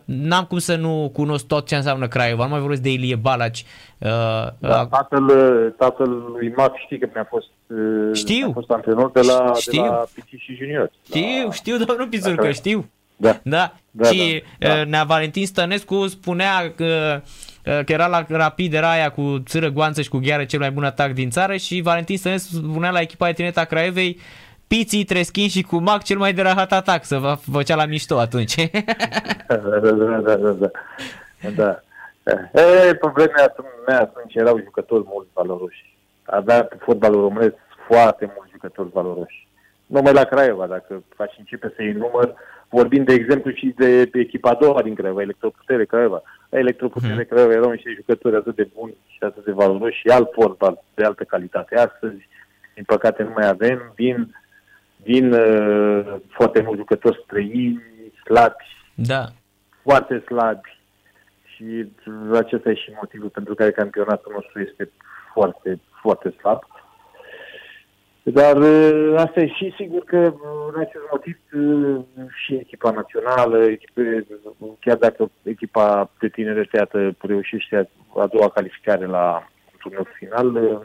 n-am 0.05 0.43
cum 0.43 0.57
să 0.57 0.75
nu 0.75 1.09
cunosc 1.13 1.47
tot 1.47 1.67
ce 1.67 1.75
înseamnă 1.75 2.07
Craiova, 2.07 2.43
nu 2.43 2.49
mai 2.49 2.59
vorbesc 2.59 2.81
de 2.81 2.91
Ilie 2.91 3.15
Balaci. 3.15 3.65
Da, 3.97 4.87
tatăl, 4.89 5.25
tatăl 5.77 6.09
lui 6.09 6.53
Mac 6.55 6.75
știi 6.75 6.99
că 6.99 7.09
mi-a 7.13 7.27
fost, 7.29 7.47
știu. 8.13 8.45
mi-a 8.45 8.53
fost 8.53 8.69
antrenor 8.69 9.11
de 9.11 9.21
la, 9.21 9.53
știu. 9.59 9.81
de 9.81 9.87
la 9.87 10.05
Pici 10.13 10.41
și 10.41 10.55
Junior. 10.55 10.91
Știu, 11.05 11.45
la... 11.45 11.51
știu, 11.51 11.77
domnul 11.77 12.07
Pizurcă, 12.07 12.51
știu. 12.51 12.89
Da. 13.15 13.39
Da. 13.43 13.73
da 13.91 14.09
și 14.09 14.43
da, 14.59 14.67
da. 14.67 14.83
Nea 14.83 15.03
Valentin 15.03 15.45
Stănescu 15.45 16.07
spunea 16.07 16.73
că 16.75 17.21
că 17.63 17.91
era 17.91 18.07
la 18.07 18.25
Rapid, 18.29 18.73
era 18.73 18.91
aia 18.91 19.11
cu 19.11 19.43
țără 19.45 19.69
goanță 19.69 20.01
și 20.01 20.09
cu 20.09 20.17
gheară 20.17 20.43
cel 20.45 20.59
mai 20.59 20.71
bun 20.71 20.83
atac 20.83 21.11
din 21.11 21.29
țară 21.29 21.55
și 21.55 21.81
Valentin 21.81 22.17
Stănescu 22.17 22.55
spunea 22.55 22.91
la 22.91 22.99
echipa 22.99 23.25
de 23.25 23.33
tineta 23.33 23.63
Craiovei 23.63 24.19
Piții, 24.67 25.03
Treschin 25.03 25.47
și 25.47 25.61
cu 25.61 25.77
Mac 25.77 26.03
cel 26.03 26.17
mai 26.17 26.33
de 26.33 26.41
rahat 26.41 26.71
atac, 26.71 27.03
să 27.05 27.17
vă 27.17 27.37
făcea 27.51 27.75
la 27.75 27.85
mișto 27.85 28.19
atunci. 28.19 28.55
da, 29.47 29.55
da, 29.55 29.91
da, 29.91 30.35
da, 30.35 30.51
da. 30.51 30.69
da. 31.55 31.81
E, 32.61 32.95
pe 32.95 33.07
vremea 33.13 33.55
mea 33.87 33.99
atunci 33.99 34.35
erau 34.35 34.59
jucători 34.63 35.03
mulți 35.07 35.29
valoroși. 35.33 35.92
Avea 36.25 36.67
fotbalul 36.79 37.21
românesc 37.21 37.55
foarte 37.87 38.33
mulți 38.35 38.51
jucători 38.51 38.89
valoroși. 38.89 39.47
Numai 39.85 40.13
la 40.13 40.23
Craiova, 40.23 40.67
dacă 40.67 41.03
faci 41.15 41.35
începe 41.37 41.73
să 41.75 41.83
iei 41.83 41.93
număr, 41.93 42.33
vorbim 42.69 43.03
de 43.03 43.13
exemplu 43.13 43.51
și 43.51 43.73
de 43.77 44.09
echipa 44.13 44.49
a 44.49 44.53
doua 44.61 44.81
din 44.81 44.95
Craiova, 44.95 45.21
Electroputere 45.21 45.85
Craiova. 45.85 46.21
La 46.49 46.59
Electroputere 46.59 47.13
hmm. 47.13 47.23
Craiova 47.23 47.53
erau 47.53 47.71
niște 47.71 47.93
jucători 47.95 48.35
atât 48.35 48.55
de 48.55 48.69
buni 48.75 48.95
și 49.07 49.17
atât 49.19 49.45
de 49.45 49.51
valoroși 49.51 49.99
și 49.99 50.07
alt 50.07 50.29
fotbal 50.31 50.83
de 50.93 51.03
altă 51.03 51.23
calitate. 51.23 51.75
Astăzi, 51.75 52.27
din 52.73 52.83
păcate, 52.83 53.23
nu 53.23 53.31
mai 53.35 53.47
avem. 53.47 53.91
Vin, 53.95 54.35
vin 54.95 55.33
uh, 55.33 56.15
foarte 56.29 56.61
mulți 56.61 56.79
jucători 56.79 57.21
străini, 57.23 57.83
slabi, 58.23 58.63
da. 58.95 59.25
foarte 59.81 60.23
slabi. 60.25 60.81
Și 61.43 61.87
acesta 62.33 62.69
e 62.69 62.73
și 62.73 62.91
motivul 62.95 63.29
pentru 63.29 63.55
care 63.55 63.71
campionatul 63.71 64.31
nostru 64.35 64.59
este 64.59 64.89
foarte, 65.33 65.79
foarte 66.01 66.29
slab. 66.39 66.59
Dar 68.23 68.57
uh, 68.57 69.13
asta 69.17 69.39
e 69.39 69.47
și 69.47 69.73
sigur 69.77 70.03
că 70.03 70.17
uh, 70.17 70.73
în 70.73 70.79
acest 70.79 71.03
motiv 71.11 71.37
uh, 71.53 72.03
și 72.43 72.53
echipa 72.53 72.91
națională, 72.91 73.63
echipe, 73.63 74.25
chiar 74.79 74.97
dacă 74.97 75.31
echipa 75.43 76.09
de 76.19 76.27
tinere 76.27 76.63
teată 76.71 77.15
reușește 77.19 77.89
a 78.17 78.27
doua 78.27 78.49
calificare 78.49 79.05
la 79.05 79.47
turneul 79.79 80.07
final, 80.13 80.81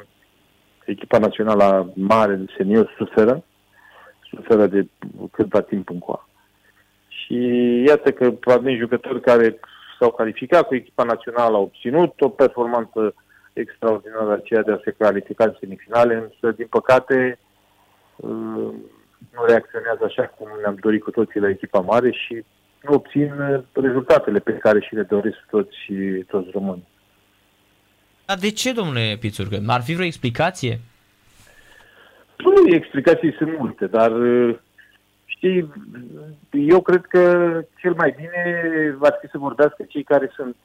echipa 0.85 1.19
națională 1.19 1.93
mare 1.95 2.35
de 2.35 2.53
senior 2.57 2.95
suferă, 2.97 3.45
suferă 4.31 4.67
de 4.67 4.87
câtva 5.31 5.61
timp 5.61 5.91
încoa. 5.91 6.29
Și 7.09 7.37
iată 7.87 8.13
că 8.13 8.33
avem 8.45 8.77
jucători 8.77 9.21
care 9.21 9.61
s-au 9.99 10.11
calificat 10.11 10.67
cu 10.67 10.75
echipa 10.75 11.03
națională, 11.03 11.57
au 11.57 11.63
obținut 11.63 12.21
o 12.21 12.29
performanță 12.29 13.15
extraordinară 13.61 14.33
aceea 14.33 14.63
de 14.63 14.73
a 14.73 14.81
se 14.85 14.95
califica 14.99 15.45
în 15.45 15.57
semifinale, 15.61 16.15
însă, 16.15 16.57
din 16.57 16.67
păcate, 16.67 17.39
uh, 18.17 18.73
nu 19.35 19.45
reacționează 19.47 20.05
așa 20.05 20.23
cum 20.23 20.49
ne-am 20.61 20.77
dorit 20.81 21.03
cu 21.03 21.11
toții 21.11 21.41
la 21.41 21.49
echipa 21.49 21.81
mare 21.81 22.11
și 22.11 22.45
nu 22.83 22.95
obțin 22.95 23.33
uh, 23.41 23.63
rezultatele 23.73 24.39
pe 24.39 24.53
care 24.53 24.81
și 24.81 24.95
le 24.95 25.03
doresc 25.03 25.39
toți 25.51 25.77
și 25.85 25.95
toți 26.27 26.51
românii. 26.51 26.89
Dar 28.27 28.39
de 28.39 28.51
ce, 28.51 28.73
domnule 28.73 29.17
Pițurcă? 29.21 29.63
Ar 29.67 29.83
fi 29.83 29.95
vreo 29.95 30.07
explicație? 30.07 30.81
Nu, 32.37 32.75
explicații 32.75 33.33
sunt 33.33 33.59
multe, 33.59 33.87
dar 33.87 34.13
uh, 34.13 34.59
știi, 35.25 35.73
eu 36.51 36.81
cred 36.81 37.05
că 37.09 37.53
cel 37.77 37.95
mai 37.95 38.15
bine 38.17 38.95
va 38.99 39.11
fi 39.21 39.29
să 39.29 39.39
vorbească 39.39 39.85
cei 39.89 40.03
care 40.03 40.31
sunt 40.35 40.57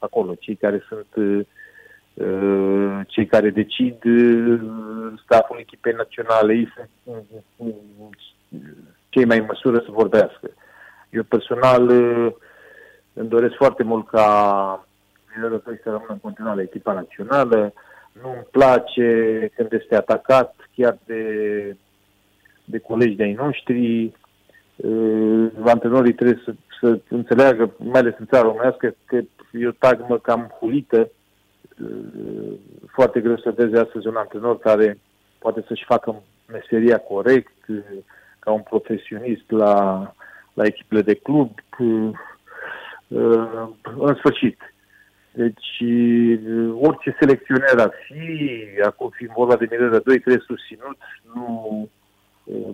acolo, 0.00 0.34
cei 0.34 0.54
care 0.56 0.84
sunt 0.88 1.06
uh, 1.14 1.40
cei 1.40 1.46
care 3.30 3.50
decid 3.50 4.04
uh, 4.04 4.60
staful 5.24 5.58
echipei 5.60 5.92
naționale, 5.92 6.52
ei 6.54 6.72
sunt 6.74 7.24
uh, 7.56 7.74
cei 9.08 9.24
mai 9.24 9.38
în 9.38 9.44
măsură 9.48 9.76
să 9.78 9.90
vorbească. 9.90 10.50
Eu 11.10 11.22
personal 11.22 11.90
îmi 13.12 13.28
doresc 13.28 13.54
foarte 13.54 13.82
mult 13.82 14.08
ca 14.08 14.86
Minerul 15.34 15.62
să 15.64 15.80
rămână 15.84 16.06
în 16.08 16.18
continuare 16.18 16.56
la 16.56 16.62
echipa 16.62 16.92
națională. 16.92 17.72
Nu-mi 18.22 18.46
place 18.50 19.06
când 19.54 19.72
este 19.72 19.94
atacat 19.94 20.54
chiar 20.76 20.98
de, 21.04 21.22
de 22.64 22.78
colegi 22.78 23.16
de-ai 23.16 23.32
noștri. 23.32 24.12
Antrenorii 25.64 26.14
trebuie 26.14 26.42
să, 26.44 26.54
să 26.80 26.98
înțeleagă, 27.08 27.74
mai 27.78 28.00
ales 28.00 28.14
în 28.18 28.26
țara 28.26 28.42
românească, 28.42 28.94
că 29.04 29.20
e 29.52 29.66
o 29.66 29.70
tagmă 29.70 30.18
cam 30.18 30.56
hulită. 30.58 31.10
Foarte 32.92 33.20
greu 33.20 33.38
să 33.38 33.50
vezi 33.56 33.74
astăzi 33.74 34.06
un 34.06 34.16
antrenor 34.16 34.58
care 34.58 34.98
poate 35.38 35.64
să-și 35.66 35.84
facă 35.84 36.22
meseria 36.52 36.98
corect, 36.98 37.52
ca 38.38 38.52
un 38.52 38.60
profesionist 38.60 39.50
la, 39.50 40.02
la 40.54 40.64
echipele 40.64 41.02
de 41.02 41.14
club. 41.14 41.50
În 43.98 44.14
sfârșit. 44.16 44.58
Deci, 45.32 45.82
orice 46.74 47.16
selecționer 47.18 47.78
ar 47.78 47.92
fi, 48.06 48.60
acum 48.84 49.08
fiind 49.08 49.32
vorba 49.32 49.56
de 49.56 49.66
Mirela 49.70 49.98
2, 49.98 50.18
trebuie 50.18 50.42
susținut, 50.46 50.98
nu 51.34 51.88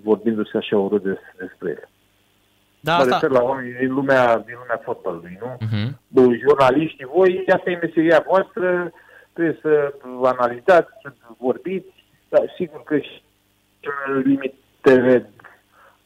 vorbindu-se 0.02 0.56
așa 0.56 0.78
urât 0.78 1.02
despre 1.38 1.68
el. 1.68 1.88
Da, 2.80 2.96
mă 2.96 3.02
asta... 3.02 3.14
refer 3.14 3.30
la 3.30 3.42
oameni 3.42 3.72
din 3.72 3.92
lumea, 3.92 4.38
din 4.38 4.54
lumea 4.58 4.80
fotbalului, 4.84 5.38
nu? 5.40 5.56
Uh-huh. 5.56 6.38
Jurnaliștii, 6.38 7.06
voi, 7.14 7.44
asta 7.54 7.70
e 7.70 7.78
meseria 7.82 8.24
voastră, 8.26 8.92
trebuie 9.36 9.58
să 9.62 9.94
analizați, 10.22 10.88
să 11.02 11.12
vorbiți, 11.38 12.04
dar 12.28 12.52
sigur 12.56 12.82
că 12.82 12.98
și 12.98 13.22
limitele 14.22 15.30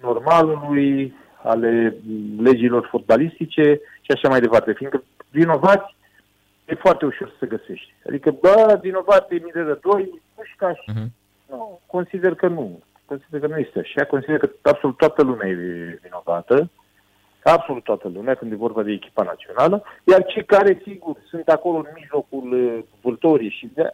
normalului, 0.00 1.14
ale 1.42 1.96
legilor 2.38 2.86
fotbalistice 2.90 3.80
și 4.00 4.10
așa 4.10 4.28
mai 4.28 4.40
departe, 4.40 4.72
fiindcă 4.72 5.02
vinovați 5.30 5.96
e 6.64 6.74
foarte 6.74 7.04
ușor 7.04 7.28
să 7.28 7.34
se 7.38 7.46
găsești. 7.46 7.94
Adică, 8.06 8.30
bă, 8.30 8.78
vinovat 8.82 9.30
e 9.30 9.34
mii 9.34 9.52
de 9.52 9.78
doi, 9.82 10.22
nu 10.36 10.42
și 10.42 10.56
ca 10.56 10.72
și. 10.72 10.90
Uh-huh. 10.90 11.08
Nu, 11.50 11.80
consider 11.86 12.34
că 12.34 12.46
nu 12.46 12.80
consider 13.04 13.40
că 13.40 13.46
nu 13.46 13.58
este 13.58 13.78
așa. 13.78 14.04
Consider 14.04 14.38
că 14.38 14.50
absolut 14.62 14.96
toată 14.96 15.22
lumea 15.22 15.48
e 15.48 15.98
vinovată, 16.02 16.70
absolut 17.42 17.84
toată 17.84 18.08
lumea, 18.08 18.34
când 18.34 18.52
e 18.52 18.66
vorba 18.66 18.82
de 18.82 18.92
echipa 18.92 19.22
națională, 19.22 19.82
iar 20.04 20.24
cei 20.24 20.44
care, 20.44 20.80
sigur, 20.82 21.16
sunt 21.28 21.48
acolo 21.48 21.76
în 21.76 21.86
mijlocul 21.94 22.52
uh, 22.52 22.82
vâltorii 23.00 23.50
și 23.50 23.70
de, 23.74 23.92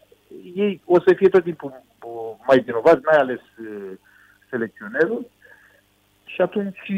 ei 0.54 0.80
o 0.84 1.00
să 1.00 1.14
fie 1.16 1.28
tot 1.28 1.42
timpul 1.42 1.82
uh, 2.02 2.10
mai 2.46 2.58
vinovați, 2.58 3.00
mai 3.04 3.16
ales 3.18 3.40
uh, 3.40 3.92
selecționerul, 4.50 5.30
și 6.24 6.40
atunci, 6.40 6.92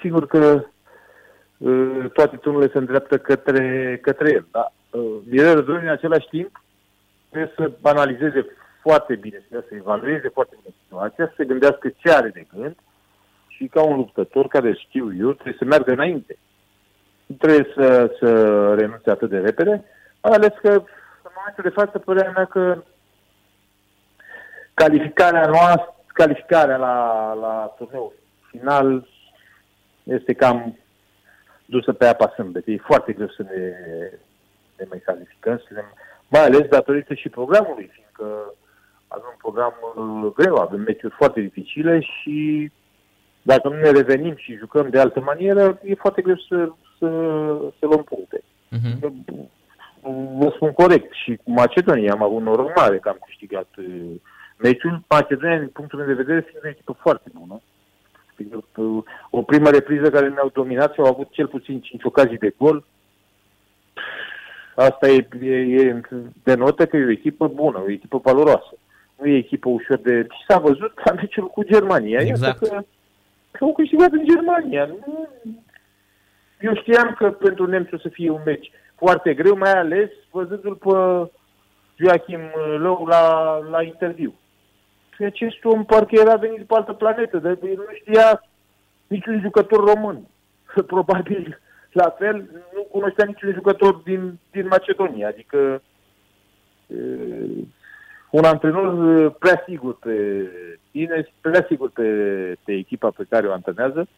sigur 0.00 0.26
că 0.26 0.64
toate 2.12 2.36
tunurile 2.36 2.70
se 2.72 2.78
îndreaptă 2.78 3.18
către, 3.18 3.98
către 4.02 4.30
el. 4.30 4.46
Da? 4.50 4.72
Mirel 5.24 5.70
în 5.70 5.88
același 5.88 6.28
timp, 6.28 6.62
trebuie 7.30 7.52
să 7.56 7.72
analizeze 7.82 8.46
foarte 8.82 9.14
bine, 9.14 9.42
să 9.50 9.64
evalueze 9.70 10.28
foarte 10.28 10.56
bine 10.62 10.74
situația, 10.82 11.26
să 11.26 11.32
se 11.36 11.44
gândească 11.44 11.88
ce 11.88 12.10
are 12.10 12.28
de 12.28 12.46
gând 12.54 12.76
și 13.60 13.66
ca 13.66 13.82
un 13.82 13.96
luptător 13.96 14.48
care 14.48 14.72
știu 14.72 15.16
eu, 15.16 15.32
trebuie 15.32 15.56
să 15.58 15.64
meargă 15.64 15.92
înainte. 15.92 16.38
Nu 17.26 17.36
trebuie 17.36 17.72
să, 17.74 18.16
să 18.18 18.28
renunțe 18.74 19.10
atât 19.10 19.30
de 19.30 19.38
repede, 19.38 19.84
mai 20.22 20.32
ales 20.32 20.52
că 20.62 20.68
în 21.22 21.32
momentul 21.36 21.62
de 21.62 21.68
față 21.68 21.98
părerea 21.98 22.32
mea 22.36 22.44
că 22.44 22.82
calificarea 24.74 25.46
noastră, 25.46 25.94
calificarea 26.06 26.76
la, 26.76 27.32
la 27.32 27.74
turneul 27.76 28.12
final 28.50 29.08
este 30.02 30.32
cam 30.32 30.78
dusă 31.66 31.92
pe 31.92 32.06
apa 32.06 32.32
sâmbete. 32.34 32.72
E 32.72 32.76
foarte 32.76 33.12
greu 33.12 33.28
să 33.28 33.42
ne, 33.42 33.74
ne 34.76 34.86
mai 34.88 35.02
calificăm, 35.04 35.58
să 35.58 35.74
ne 35.74 35.80
mai 36.28 36.44
ales 36.44 36.68
datorită 36.68 37.14
și 37.14 37.28
programului, 37.28 37.90
fiindcă 37.92 38.54
avem 39.08 39.28
un 39.30 39.38
program 39.38 39.74
uh, 39.96 40.32
greu, 40.34 40.56
avem 40.56 40.80
meciuri 40.80 41.14
foarte 41.16 41.40
dificile 41.40 42.00
și 42.00 42.70
dacă 43.42 43.68
nu 43.68 43.74
ne 43.74 43.90
revenim 43.90 44.34
și 44.36 44.56
jucăm 44.56 44.88
de 44.88 44.98
altă 44.98 45.20
manieră, 45.20 45.80
e 45.84 45.94
foarte 45.94 46.22
greu 46.22 46.36
să, 46.36 46.68
să, 46.98 47.08
să 47.78 47.86
luăm 47.86 48.02
puncte. 48.02 48.42
Uh-huh. 48.42 49.10
Vă 50.38 50.52
spun 50.54 50.72
corect, 50.72 51.12
și 51.12 51.38
cu 51.44 51.50
Macedonia 51.50 52.12
am 52.12 52.22
avut 52.22 52.42
noroc 52.42 52.76
mare 52.76 52.98
că 52.98 53.08
am 53.08 53.18
câștigat 53.26 53.68
uh, 53.78 54.10
meciul. 54.56 55.02
Macedonia, 55.08 55.58
din 55.58 55.68
punctul 55.68 55.98
meu 55.98 56.08
de 56.08 56.22
vedere, 56.22 56.44
este 56.46 56.60
o 56.64 56.68
echipă 56.68 56.96
foarte 57.00 57.30
bună. 57.38 57.60
Uh, 58.76 59.04
o 59.30 59.42
primă 59.42 59.70
repriză 59.70 60.10
care 60.10 60.28
ne-au 60.28 60.50
dominat 60.52 60.92
și 60.92 61.00
au 61.00 61.06
avut 61.06 61.28
cel 61.30 61.46
puțin 61.46 61.80
5 61.80 62.04
ocazii 62.04 62.38
de 62.38 62.54
gol. 62.58 62.84
Asta 64.74 65.08
e, 65.08 65.28
e, 65.40 65.54
e 65.54 66.00
denotă 66.42 66.86
că 66.86 66.96
e 66.96 67.04
o 67.04 67.10
echipă 67.10 67.48
bună, 67.48 67.78
o 67.78 67.90
echipă 67.90 68.20
valoroasă. 68.22 68.72
Nu 69.16 69.26
e 69.26 69.36
echipă 69.36 69.68
ușor 69.68 69.96
de... 69.96 70.26
Și 70.30 70.44
s-a 70.48 70.58
văzut 70.58 70.94
ca 70.94 71.12
meciul 71.12 71.46
cu 71.46 71.64
Germania. 71.64 72.20
Exact. 72.20 72.58
Că, 72.58 72.66
că 72.66 72.84
au 73.64 73.72
câștigat 73.72 74.12
în 74.12 74.24
Germania. 74.24 74.84
Nu, 74.84 75.28
eu 76.60 76.74
știam 76.74 77.14
că 77.18 77.30
pentru 77.30 77.66
nemți 77.66 77.94
o 77.94 77.98
să 77.98 78.08
fie 78.08 78.30
un 78.30 78.40
meci 78.44 78.70
foarte 78.94 79.34
greu, 79.34 79.56
mai 79.56 79.72
ales 79.72 80.10
văzându-l 80.30 80.74
pe 80.74 81.30
Joachim 81.96 82.40
Lău 82.78 83.04
la, 83.06 83.56
la 83.70 83.82
interviu. 83.82 84.34
Și 85.14 85.22
acest 85.22 85.64
om 85.64 85.84
parcă 85.84 86.20
era 86.20 86.36
venit 86.36 86.66
pe 86.66 86.74
altă 86.74 86.92
planetă, 86.92 87.38
dar 87.38 87.58
el 87.62 87.76
nu 87.76 87.94
știa 87.94 88.42
niciun 89.06 89.40
jucător 89.40 89.94
român. 89.94 90.26
Probabil 90.86 91.60
la 91.92 92.10
fel 92.18 92.36
nu 92.74 92.82
cunoștea 92.82 93.24
niciun 93.24 93.52
jucător 93.52 93.94
din, 93.94 94.38
din 94.50 94.66
Macedonia. 94.66 95.28
Adică 95.28 95.82
un 98.30 98.44
antrenor 98.44 99.30
prea 99.30 99.64
sigur 99.68 99.98
pe 99.98 100.12
tine, 100.90 101.28
prea 101.40 101.66
sigur 101.68 101.90
pe, 101.90 102.02
pe 102.64 102.72
echipa 102.72 103.10
pe 103.10 103.26
care 103.28 103.46
o 103.46 103.52
antrenează 103.52 104.08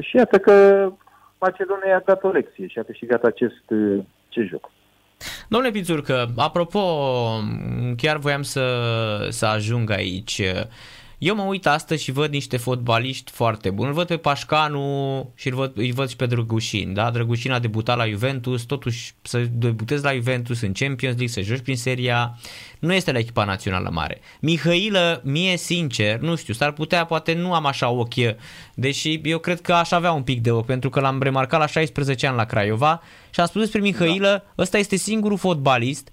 și 0.00 0.16
iată 0.16 0.38
că 0.38 0.88
Macedonia 1.38 1.96
a 1.96 2.02
dat 2.04 2.24
o 2.24 2.30
lecție 2.30 2.66
și 2.66 2.78
a 2.78 2.82
câștigat 2.82 3.22
acest, 3.22 3.64
acest 4.28 4.48
joc. 4.48 4.70
Domnule 5.48 5.72
Pițurcă, 5.72 6.26
apropo, 6.36 6.80
chiar 7.96 8.16
voiam 8.16 8.42
să, 8.42 8.66
să 9.28 9.46
ajung 9.46 9.90
aici. 9.90 10.42
Eu 11.18 11.34
mă 11.34 11.42
uit 11.42 11.66
astăzi 11.66 12.02
și 12.02 12.12
văd 12.12 12.32
niște 12.32 12.56
fotbaliști 12.56 13.30
foarte 13.30 13.70
buni. 13.70 13.88
Îl 13.88 13.94
văd 13.94 14.06
pe 14.06 14.16
Pașcanu 14.16 15.32
și 15.34 15.48
îl 15.48 15.54
văd, 15.54 15.72
îl 15.74 15.92
văd 15.92 16.08
și 16.08 16.16
pe 16.16 16.26
Drăgușin. 16.26 16.94
Da? 16.94 17.10
Drăgușin 17.10 17.52
a 17.52 17.58
debutat 17.58 17.96
la 17.96 18.08
Juventus, 18.08 18.62
totuși 18.62 19.12
să 19.22 19.46
debutezi 19.50 20.04
la 20.04 20.14
Juventus 20.14 20.60
în 20.60 20.72
Champions 20.72 21.16
League, 21.16 21.26
să 21.26 21.40
joci 21.40 21.62
prin 21.62 21.76
seria, 21.76 22.38
nu 22.78 22.92
este 22.92 23.12
la 23.12 23.18
echipa 23.18 23.44
națională 23.44 23.90
mare. 23.92 24.20
Mihailă, 24.40 25.20
mie 25.24 25.56
sincer, 25.56 26.18
nu 26.18 26.36
știu, 26.36 26.54
s-ar 26.54 26.72
putea, 26.72 27.04
poate 27.04 27.34
nu 27.34 27.54
am 27.54 27.66
așa 27.66 27.88
ochi, 27.88 28.36
deși 28.74 29.20
eu 29.24 29.38
cred 29.38 29.60
că 29.60 29.72
aș 29.72 29.90
avea 29.90 30.12
un 30.12 30.22
pic 30.22 30.40
de 30.40 30.50
ochi, 30.50 30.66
pentru 30.66 30.90
că 30.90 31.00
l-am 31.00 31.22
remarcat 31.22 31.60
la 31.60 31.66
16 31.66 32.26
ani 32.26 32.36
la 32.36 32.44
Craiova 32.44 33.02
și 33.30 33.40
am 33.40 33.46
spus 33.46 33.60
despre 33.60 33.80
Mihailă, 33.80 34.44
da. 34.46 34.62
ăsta 34.62 34.78
este 34.78 34.96
singurul 34.96 35.38
fotbalist 35.38 36.08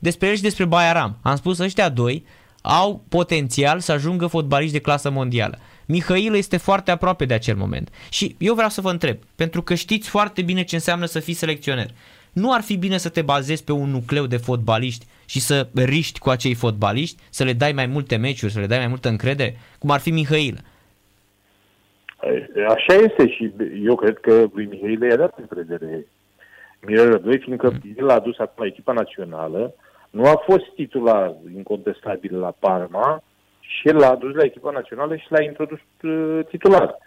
despre 0.00 0.28
el 0.28 0.34
și 0.34 0.42
despre 0.42 0.64
Bayaram. 0.64 1.18
Am 1.22 1.36
spus 1.36 1.58
ăștia 1.58 1.88
doi 1.88 2.24
au 2.68 3.04
potențial 3.08 3.78
să 3.78 3.92
ajungă 3.92 4.26
fotbaliști 4.26 4.72
de 4.72 4.80
clasă 4.80 5.10
mondială. 5.10 5.58
Mihail 5.86 6.34
este 6.34 6.56
foarte 6.56 6.90
aproape 6.90 7.24
de 7.24 7.34
acel 7.34 7.56
moment. 7.56 7.90
Și 8.10 8.36
eu 8.38 8.54
vreau 8.54 8.68
să 8.68 8.80
vă 8.80 8.90
întreb, 8.90 9.16
pentru 9.36 9.62
că 9.62 9.74
știți 9.74 10.08
foarte 10.08 10.42
bine 10.42 10.62
ce 10.62 10.74
înseamnă 10.74 11.06
să 11.06 11.20
fii 11.20 11.34
selecționer. 11.34 11.90
Nu 12.32 12.52
ar 12.52 12.60
fi 12.60 12.76
bine 12.76 12.96
să 12.96 13.08
te 13.08 13.22
bazezi 13.22 13.64
pe 13.64 13.72
un 13.72 13.90
nucleu 13.90 14.26
de 14.26 14.36
fotbaliști 14.36 15.06
și 15.26 15.40
să 15.40 15.68
riști 15.74 16.18
cu 16.18 16.30
acei 16.30 16.54
fotbaliști, 16.54 17.22
să 17.30 17.44
le 17.44 17.52
dai 17.52 17.72
mai 17.72 17.86
multe 17.86 18.16
meciuri, 18.16 18.52
să 18.52 18.60
le 18.60 18.66
dai 18.66 18.78
mai 18.78 18.86
multă 18.86 19.08
încredere, 19.08 19.56
cum 19.78 19.90
ar 19.90 20.00
fi 20.00 20.10
Mihail? 20.10 20.58
Așa 22.68 22.94
este 22.94 23.28
și 23.28 23.52
eu 23.84 23.94
cred 23.94 24.18
că 24.18 24.48
lui 24.52 24.66
Mihail 24.66 25.02
i-a 25.02 25.16
dat 25.16 25.38
încredere 25.38 26.06
Mirel 26.86 27.10
Rădoi, 27.10 27.38
fiindcă 27.38 27.70
mm. 27.70 27.94
el 27.98 28.10
a 28.10 28.14
adus 28.14 28.38
acum 28.38 28.64
echipa 28.64 28.92
națională, 28.92 29.74
nu 30.18 30.24
a 30.24 30.42
fost 30.44 30.66
titular 30.74 31.34
incontestabil 31.56 32.38
la 32.38 32.50
Parma 32.58 33.22
și 33.60 33.88
el 33.88 33.96
l-a 33.96 34.10
adus 34.10 34.34
la 34.34 34.44
echipa 34.44 34.70
națională 34.70 35.16
și 35.16 35.26
l-a 35.28 35.42
introdus 35.42 35.78
uh, 36.02 36.40
titular. 36.48 36.98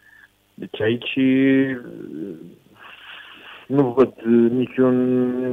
Deci 0.53 0.81
aici 0.81 1.15
uh, 1.15 1.77
nu 3.67 3.91
văd 3.91 4.13
niciun 4.61 4.97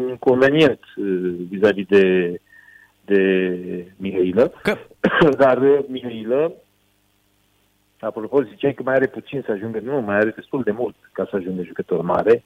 inconvenient 0.08 0.80
uh, 0.96 1.34
vis-a-vis 1.48 1.86
de, 1.86 2.40
de 3.04 3.22
Mihailă. 3.96 4.52
Că... 4.62 4.76
Dar 5.42 5.58
Mihailă, 5.86 6.52
apropo, 8.00 8.42
ziceai 8.42 8.74
că 8.74 8.82
mai 8.82 8.94
are 8.94 9.06
puțin 9.06 9.42
să 9.46 9.52
ajungă, 9.52 9.80
nu, 9.80 10.00
mai 10.00 10.16
are 10.16 10.30
destul 10.30 10.62
de 10.62 10.70
mult 10.70 10.96
ca 11.12 11.26
să 11.30 11.36
ajungă 11.36 11.62
jucător 11.62 12.00
mare, 12.00 12.44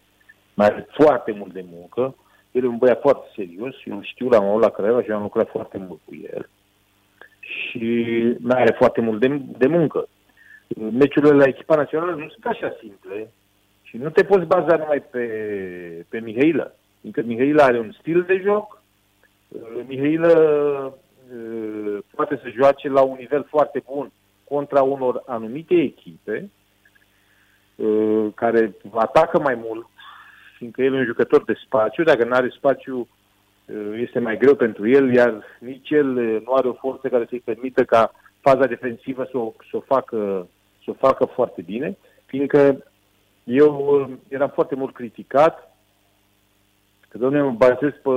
mai 0.55 0.67
are 0.67 0.87
foarte 0.91 1.33
mult 1.33 1.53
de 1.53 1.65
muncă. 1.73 2.15
El 2.53 2.65
e 2.65 2.67
un 2.67 2.79
băiat 2.79 3.01
foarte 3.01 3.27
serios, 3.35 3.75
eu 3.85 4.03
știu 4.03 4.29
la 4.29 4.59
la 4.59 4.69
Craiova 4.69 5.03
și 5.03 5.11
am 5.11 5.23
lucrat 5.23 5.49
foarte 5.49 5.79
mult 5.79 6.01
cu 6.05 6.15
el. 6.33 6.49
Și 7.41 8.07
mai 8.39 8.61
are 8.61 8.75
foarte 8.79 9.01
mult 9.01 9.21
de, 9.21 9.41
de 9.59 9.67
muncă. 9.67 10.09
Meciurile 10.77 11.33
la 11.33 11.45
echipa 11.45 11.77
națională 11.77 12.11
nu 12.11 12.29
sunt 12.29 12.47
așa 12.47 12.77
simple 12.81 13.31
și 13.83 13.97
nu 13.97 14.11
te 14.11 14.25
poți 14.25 14.47
baza 14.47 14.77
numai 14.77 15.03
pe, 15.11 15.27
pe 16.09 16.21
Mihailă. 16.21 16.75
Încă 17.01 17.23
Mihailă 17.23 17.63
are 17.63 17.79
un 17.79 17.93
stil 17.93 18.23
de 18.23 18.41
joc, 18.45 18.83
Mihailă 19.87 20.33
uh, 21.35 21.99
poate 22.15 22.41
să 22.43 22.51
joace 22.55 22.89
la 22.89 23.03
un 23.03 23.17
nivel 23.19 23.47
foarte 23.49 23.83
bun 23.87 24.13
contra 24.45 24.83
unor 24.83 25.23
anumite 25.27 25.75
echipe 25.75 26.51
uh, 27.75 28.27
care 28.35 28.75
atacă 28.93 29.41
mai 29.41 29.55
mult 29.55 29.87
fiindcă 30.63 30.83
el 30.83 30.95
e 30.95 30.99
un 30.99 31.05
jucător 31.05 31.45
de 31.45 31.55
spațiu, 31.65 32.05
dacă 32.05 32.25
nu 32.25 32.35
are 32.35 32.49
spațiu 32.49 33.09
uh, 33.67 33.93
este 33.97 34.19
mai 34.19 34.37
greu 34.37 34.55
pentru 34.55 34.89
el, 34.89 35.13
iar 35.13 35.45
nici 35.59 35.91
el 35.91 36.17
uh, 36.17 36.43
nu 36.45 36.53
are 36.53 36.69
o 36.69 36.73
forță 36.73 37.09
care 37.09 37.27
să-i 37.29 37.43
permită 37.45 37.85
ca 37.85 38.13
faza 38.41 38.67
defensivă 38.67 39.29
să 39.31 39.39
o, 39.39 39.53
să 39.71 39.77
o, 39.77 39.81
facă, 39.81 40.49
să 40.85 40.91
o 40.91 40.93
facă 40.93 41.25
foarte 41.25 41.63
bine, 41.63 41.97
fiindcă 42.27 42.85
eu 43.45 43.71
uh, 43.77 44.17
eram 44.29 44.49
foarte 44.49 44.75
mult 44.75 44.95
criticat 44.95 45.77
că, 47.09 47.19
domnule, 47.19 47.43
mă 47.43 47.51
bazez 47.51 47.93
pe, 48.03 48.11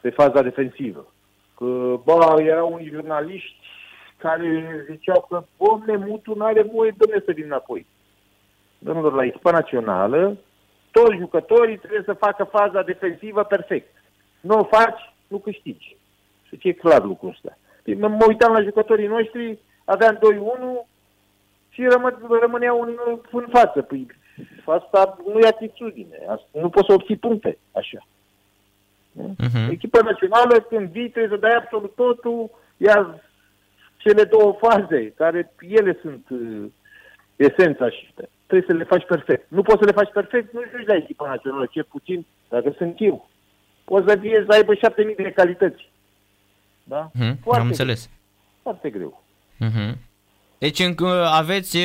pe 0.00 0.10
faza 0.10 0.42
defensivă. 0.42 1.12
Că, 1.56 1.64
bă, 2.04 2.42
erau 2.42 2.72
unii 2.72 2.88
jurnaliști 2.92 3.66
care 4.16 4.84
ziceau 4.90 5.26
că, 5.28 5.44
bă, 5.58 5.96
Mutu 5.96 6.34
nu 6.36 6.44
are 6.44 6.62
voie, 6.62 6.94
domnule, 6.96 7.22
să 7.26 7.32
vin 7.32 7.44
înapoi. 7.44 7.86
Domnilor, 8.78 9.12
la 9.12 9.24
echipa 9.24 9.50
națională, 9.50 10.36
toți 10.96 11.16
jucătorii 11.16 11.78
trebuie 11.78 12.02
să 12.04 12.12
facă 12.12 12.44
faza 12.44 12.82
defensivă 12.82 13.42
perfect. 13.42 13.94
Nu 14.40 14.58
o 14.58 14.64
faci, 14.64 15.02
nu 15.26 15.38
câștigi. 15.38 15.96
Să 16.48 16.54
fie 16.58 16.72
clar 16.72 17.02
lucrul 17.04 17.30
ăsta. 17.30 17.58
Mă 17.96 18.24
uitam 18.26 18.52
la 18.52 18.62
jucătorii 18.62 19.06
noștri, 19.06 19.58
aveam 19.84 20.14
2-1 20.16 20.20
și 21.68 21.86
rămân, 21.86 22.16
rămâneau 22.40 22.80
în, 22.80 22.94
în 23.30 23.46
față. 23.50 23.82
Păi, 23.82 24.06
asta 24.64 25.18
nu 25.32 25.38
e 25.38 25.46
atitudine. 25.46 26.16
Asta, 26.28 26.46
nu 26.52 26.70
poți 26.70 26.86
să 26.86 26.92
obții 26.92 27.16
puncte 27.16 27.58
așa. 27.72 28.06
Uh-huh. 29.22 29.70
Echipa 29.70 30.00
națională, 30.02 30.60
când 30.60 30.88
vii, 30.88 31.10
trebuie 31.10 31.38
să 31.38 31.46
dai 31.46 31.54
absolut 31.54 31.94
totul, 31.94 32.50
iar 32.76 33.22
cele 33.96 34.24
două 34.24 34.52
faze, 34.60 35.12
care 35.16 35.52
ele 35.60 35.98
sunt 36.00 36.28
uh, 36.30 36.64
esența 37.36 37.90
și 37.90 38.14
trebuie 38.54 38.70
să 38.70 38.82
le 38.82 38.96
faci 38.96 39.06
perfect. 39.06 39.50
Nu 39.50 39.62
poți 39.62 39.78
să 39.78 39.84
le 39.84 39.92
faci 39.92 40.12
perfect, 40.12 40.52
nu 40.52 40.60
joci 40.60 40.86
la 40.86 40.94
echipa 40.94 41.28
națională, 41.28 41.66
ce 41.70 41.82
puțin, 41.82 42.26
dacă 42.48 42.74
sunt 42.76 42.94
eu. 42.98 43.28
Poți 43.84 44.08
să 44.08 44.18
fie 44.20 44.44
să 44.46 44.54
aibă 44.56 44.74
șapte 44.74 45.02
mii 45.02 45.14
de 45.14 45.32
calități. 45.36 45.90
Da? 46.84 47.10
Hmm, 47.18 47.38
Foarte 47.42 47.60
am 47.60 47.66
înțeles. 47.66 48.00
Greu. 48.08 48.16
Foarte 48.62 48.90
greu. 48.90 49.22
Uh-huh. 49.64 49.92
Deci 50.58 50.78
în, 50.78 50.94
aveți 51.24 51.76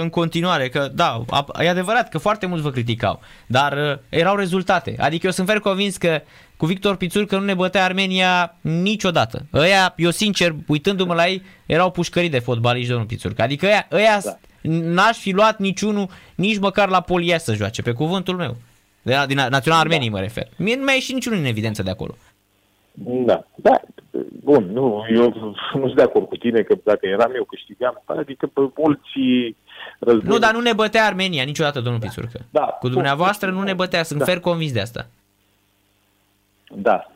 în 0.00 0.08
continuare 0.08 0.68
că, 0.68 0.88
da, 0.94 1.24
e 1.58 1.68
adevărat 1.68 2.08
că 2.08 2.18
foarte 2.18 2.46
mulți 2.46 2.62
vă 2.62 2.70
criticau, 2.70 3.20
dar 3.46 4.00
erau 4.08 4.36
rezultate. 4.36 4.94
Adică 4.98 5.26
eu 5.26 5.32
sunt 5.32 5.46
fer 5.46 5.58
convins 5.58 5.96
că 5.96 6.22
cu 6.56 6.66
Victor 6.66 6.96
Pițur 6.96 7.26
că 7.26 7.36
nu 7.38 7.44
ne 7.44 7.54
bătea 7.54 7.84
Armenia 7.84 8.56
niciodată. 8.60 9.46
Ăia, 9.52 9.94
eu 9.96 10.10
sincer, 10.10 10.54
uitându-mă 10.66 11.14
la 11.14 11.26
ei, 11.26 11.42
erau 11.66 11.90
pușcării 11.90 12.28
de 12.28 12.38
fotbaliști, 12.38 12.88
domnul 12.88 13.06
Pițur. 13.06 13.32
Adică 13.36 13.66
ăia, 13.66 13.86
ăia 13.92 14.20
da 14.24 14.38
n-aș 14.62 15.18
fi 15.18 15.30
luat 15.30 15.58
niciunul, 15.58 16.08
nici 16.34 16.58
măcar 16.58 16.88
la 16.88 17.00
Polia 17.00 17.38
să 17.38 17.54
joace, 17.54 17.82
pe 17.82 17.92
cuvântul 17.92 18.36
meu. 18.36 18.56
De 19.02 19.14
la, 19.14 19.26
din 19.26 19.36
Național 19.50 19.80
Armenii 19.80 20.10
da. 20.10 20.16
mă 20.16 20.20
refer. 20.20 20.48
Mie 20.56 20.76
nu 20.76 20.84
mai 20.84 20.94
ieșit 20.94 21.14
niciunul 21.14 21.38
în 21.38 21.44
evidență 21.44 21.82
de 21.82 21.90
acolo. 21.90 22.14
Da, 22.98 23.44
da, 23.54 23.80
bun, 24.42 24.64
nu, 24.72 25.06
eu 25.08 25.54
nu 25.74 25.86
sunt 25.86 25.94
de 25.94 26.02
acord 26.02 26.28
cu 26.28 26.36
tine 26.36 26.62
că 26.62 26.74
dacă 26.84 27.06
eram 27.06 27.32
eu 27.34 27.44
câștigam, 27.44 28.02
adică 28.04 28.46
pe 28.46 28.60
mulți 28.76 29.54
război... 29.98 30.28
Nu, 30.28 30.38
dar 30.38 30.52
nu 30.52 30.60
ne 30.60 30.72
bătea 30.72 31.04
Armenia 31.04 31.42
niciodată, 31.42 31.80
domnul 31.80 32.00
da. 32.00 32.06
Pițurcă. 32.06 32.40
Da. 32.50 32.76
Cu 32.80 32.88
dumneavoastră 32.88 33.50
nu 33.50 33.62
ne 33.62 33.74
bătea, 33.74 34.02
sunt 34.02 34.18
da. 34.18 34.24
fer 34.24 34.40
convins 34.40 34.72
de 34.72 34.80
asta. 34.80 35.06
Da, 36.74 37.06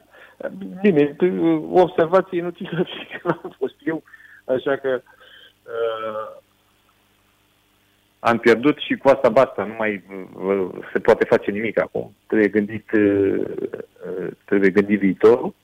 Bine, 0.81 1.17
o 1.71 1.81
observație 1.81 2.39
inutilă 2.39 2.85
și 2.85 3.07
că 3.23 3.37
am 3.43 3.55
fost 3.59 3.75
eu, 3.85 4.03
așa 4.45 4.77
că 4.77 5.03
uh, 5.63 6.43
am 8.21 8.39
pierdut 8.39 8.79
și 8.79 8.95
cu 8.95 9.09
asta 9.09 9.29
basta, 9.29 9.65
nu 9.65 9.75
mai 9.79 10.05
uh, 10.35 10.69
se 10.93 10.99
poate 10.99 11.25
face 11.25 11.51
nimic 11.51 11.79
acum. 11.79 12.15
Trebuie 12.27 12.49
gândit, 12.49 12.93
uh, 12.93 13.45
uh 14.07 14.29
trebuie 14.45 14.71
gândit 14.71 14.99
viitorul 14.99 15.55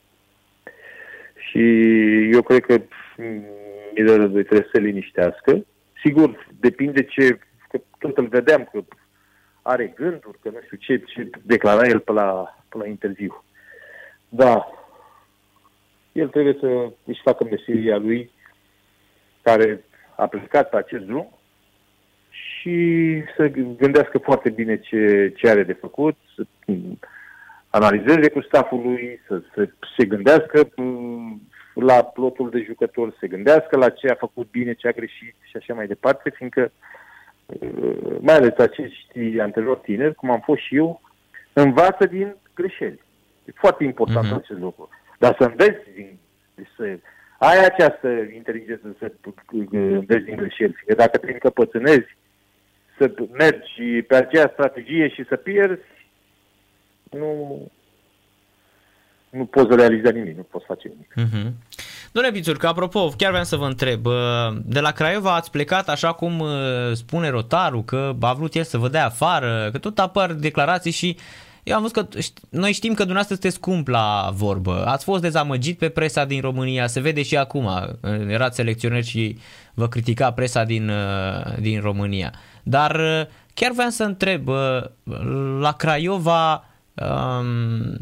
și 1.35 1.61
eu 2.31 2.41
cred 2.41 2.65
că 2.65 2.81
Miller 3.93 4.27
trebuie 4.27 4.61
să 4.61 4.69
se 4.71 4.79
liniștească. 4.79 5.65
Sigur, 6.03 6.47
depinde 6.59 7.03
ce, 7.03 7.39
că 7.69 7.81
tot 7.99 8.17
îl 8.17 8.27
vedeam 8.27 8.69
că 8.71 8.83
are 9.61 9.93
gânduri, 9.95 10.39
că 10.41 10.49
nu 10.49 10.59
știu 10.63 10.77
ce, 10.77 11.03
ce 11.05 11.29
declara 11.41 11.87
el 11.87 11.99
pe 11.99 12.11
la, 12.11 12.57
pe 12.69 12.77
la 12.77 12.87
interviu. 12.87 13.43
Da, 14.29 14.67
el 16.11 16.27
trebuie 16.27 16.57
să 16.59 16.91
își 17.03 17.21
facă 17.23 17.43
meseria 17.43 17.97
lui 17.97 18.31
care 19.41 19.83
a 20.15 20.27
plecat 20.27 20.69
pe 20.69 20.77
acest 20.77 21.03
drum 21.05 21.36
și 22.59 23.23
să 23.35 23.47
gândească 23.77 24.17
foarte 24.17 24.49
bine 24.49 24.79
ce, 24.79 25.33
ce 25.35 25.49
are 25.49 25.63
de 25.63 25.73
făcut, 25.73 26.17
să 26.35 26.45
analizeze 27.69 28.29
cu 28.29 28.41
staful 28.41 28.81
lui, 28.83 29.19
să, 29.27 29.41
să 29.53 29.69
se 29.97 30.05
gândească 30.05 30.69
mm, 30.75 31.41
la 31.73 32.03
plotul 32.03 32.49
de 32.49 32.63
jucători, 32.65 33.11
să 33.11 33.17
se 33.19 33.27
gândească 33.27 33.77
la 33.77 33.89
ce 33.89 34.07
a 34.07 34.15
făcut 34.15 34.47
bine, 34.51 34.73
ce 34.73 34.87
a 34.87 34.91
greșit 34.91 35.35
și 35.41 35.57
așa 35.57 35.73
mai 35.73 35.87
departe, 35.87 36.29
fiindcă 36.35 36.71
mm, 37.45 38.17
mai 38.21 38.35
ales 38.35 38.57
acești 38.57 39.39
anteriori 39.39 39.79
tineri, 39.79 40.15
cum 40.15 40.31
am 40.31 40.39
fost 40.39 40.61
și 40.61 40.75
eu, 40.75 41.01
învață 41.53 42.05
din 42.05 42.35
greșeli. 42.53 43.01
E 43.45 43.51
foarte 43.55 43.83
important 43.83 44.25
uh-huh. 44.25 44.41
acest 44.43 44.59
lucru. 44.59 44.89
Dar 45.19 45.35
să 45.39 45.43
înveți 45.45 45.83
din, 45.95 46.17
să 46.75 46.97
ai 47.39 47.65
această 47.65 48.07
inteligență 48.35 48.95
să 48.99 49.11
înveți 49.71 50.25
din 50.25 50.35
greșeli. 50.35 50.75
Că 50.85 50.93
dacă 50.93 51.17
te 51.17 51.31
încăpățânezi 51.31 52.17
să 52.97 53.11
mergi 53.31 54.01
pe 54.07 54.15
aceea 54.15 54.49
strategie 54.53 55.09
și 55.09 55.25
să 55.29 55.35
pierzi, 55.35 55.81
nu, 57.11 57.61
nu 59.29 59.45
poți 59.45 59.75
realiza 59.75 60.09
nimic, 60.09 60.35
nu 60.35 60.41
poți 60.41 60.65
face 60.65 60.87
nimic. 60.87 61.13
Uh-huh. 61.13 61.51
Domnule 62.11 62.35
Pițurcă, 62.35 62.67
apropo, 62.67 63.09
chiar 63.17 63.29
vreau 63.29 63.43
să 63.43 63.55
vă 63.55 63.65
întreb, 63.65 64.05
de 64.63 64.79
la 64.79 64.91
Craiova 64.91 65.35
ați 65.35 65.51
plecat 65.51 65.89
așa 65.89 66.13
cum 66.13 66.39
uh, 66.39 66.49
spune 66.93 67.29
Rotaru, 67.29 67.81
că 67.81 68.15
a 68.19 68.33
vrut 68.33 68.53
el 68.53 68.63
să 68.63 68.77
vă 68.77 68.87
dea 68.87 69.05
afară, 69.05 69.69
că 69.71 69.77
tot 69.77 69.99
apar 69.99 70.33
declarații 70.33 70.91
și 70.91 71.17
eu 71.67 71.75
am 71.75 71.81
văzut 71.81 71.95
că 71.95 72.07
noi 72.49 72.71
știm 72.71 72.93
că 72.93 73.03
dumneavoastră 73.03 73.35
sunteți 73.35 73.55
scump 73.55 73.87
la 73.87 74.29
vorbă. 74.33 74.85
Ați 74.85 75.03
fost 75.03 75.21
dezamăgit 75.21 75.77
pe 75.77 75.89
presa 75.89 76.25
din 76.25 76.41
România, 76.41 76.87
se 76.87 76.99
vede 76.99 77.23
și 77.23 77.37
acum. 77.37 77.69
Erați 78.27 78.55
selecționer 78.55 79.03
și 79.03 79.37
vă 79.73 79.87
critica 79.87 80.31
presa 80.31 80.63
din, 80.63 80.89
uh, 80.89 81.57
din 81.59 81.79
România. 81.79 82.33
Dar 82.63 82.95
uh, 82.95 83.25
chiar 83.53 83.71
vreau 83.71 83.89
să 83.89 84.03
întreb, 84.03 84.47
uh, 84.47 84.83
la 85.59 85.71
Craiova 85.71 86.65
um, 86.93 87.97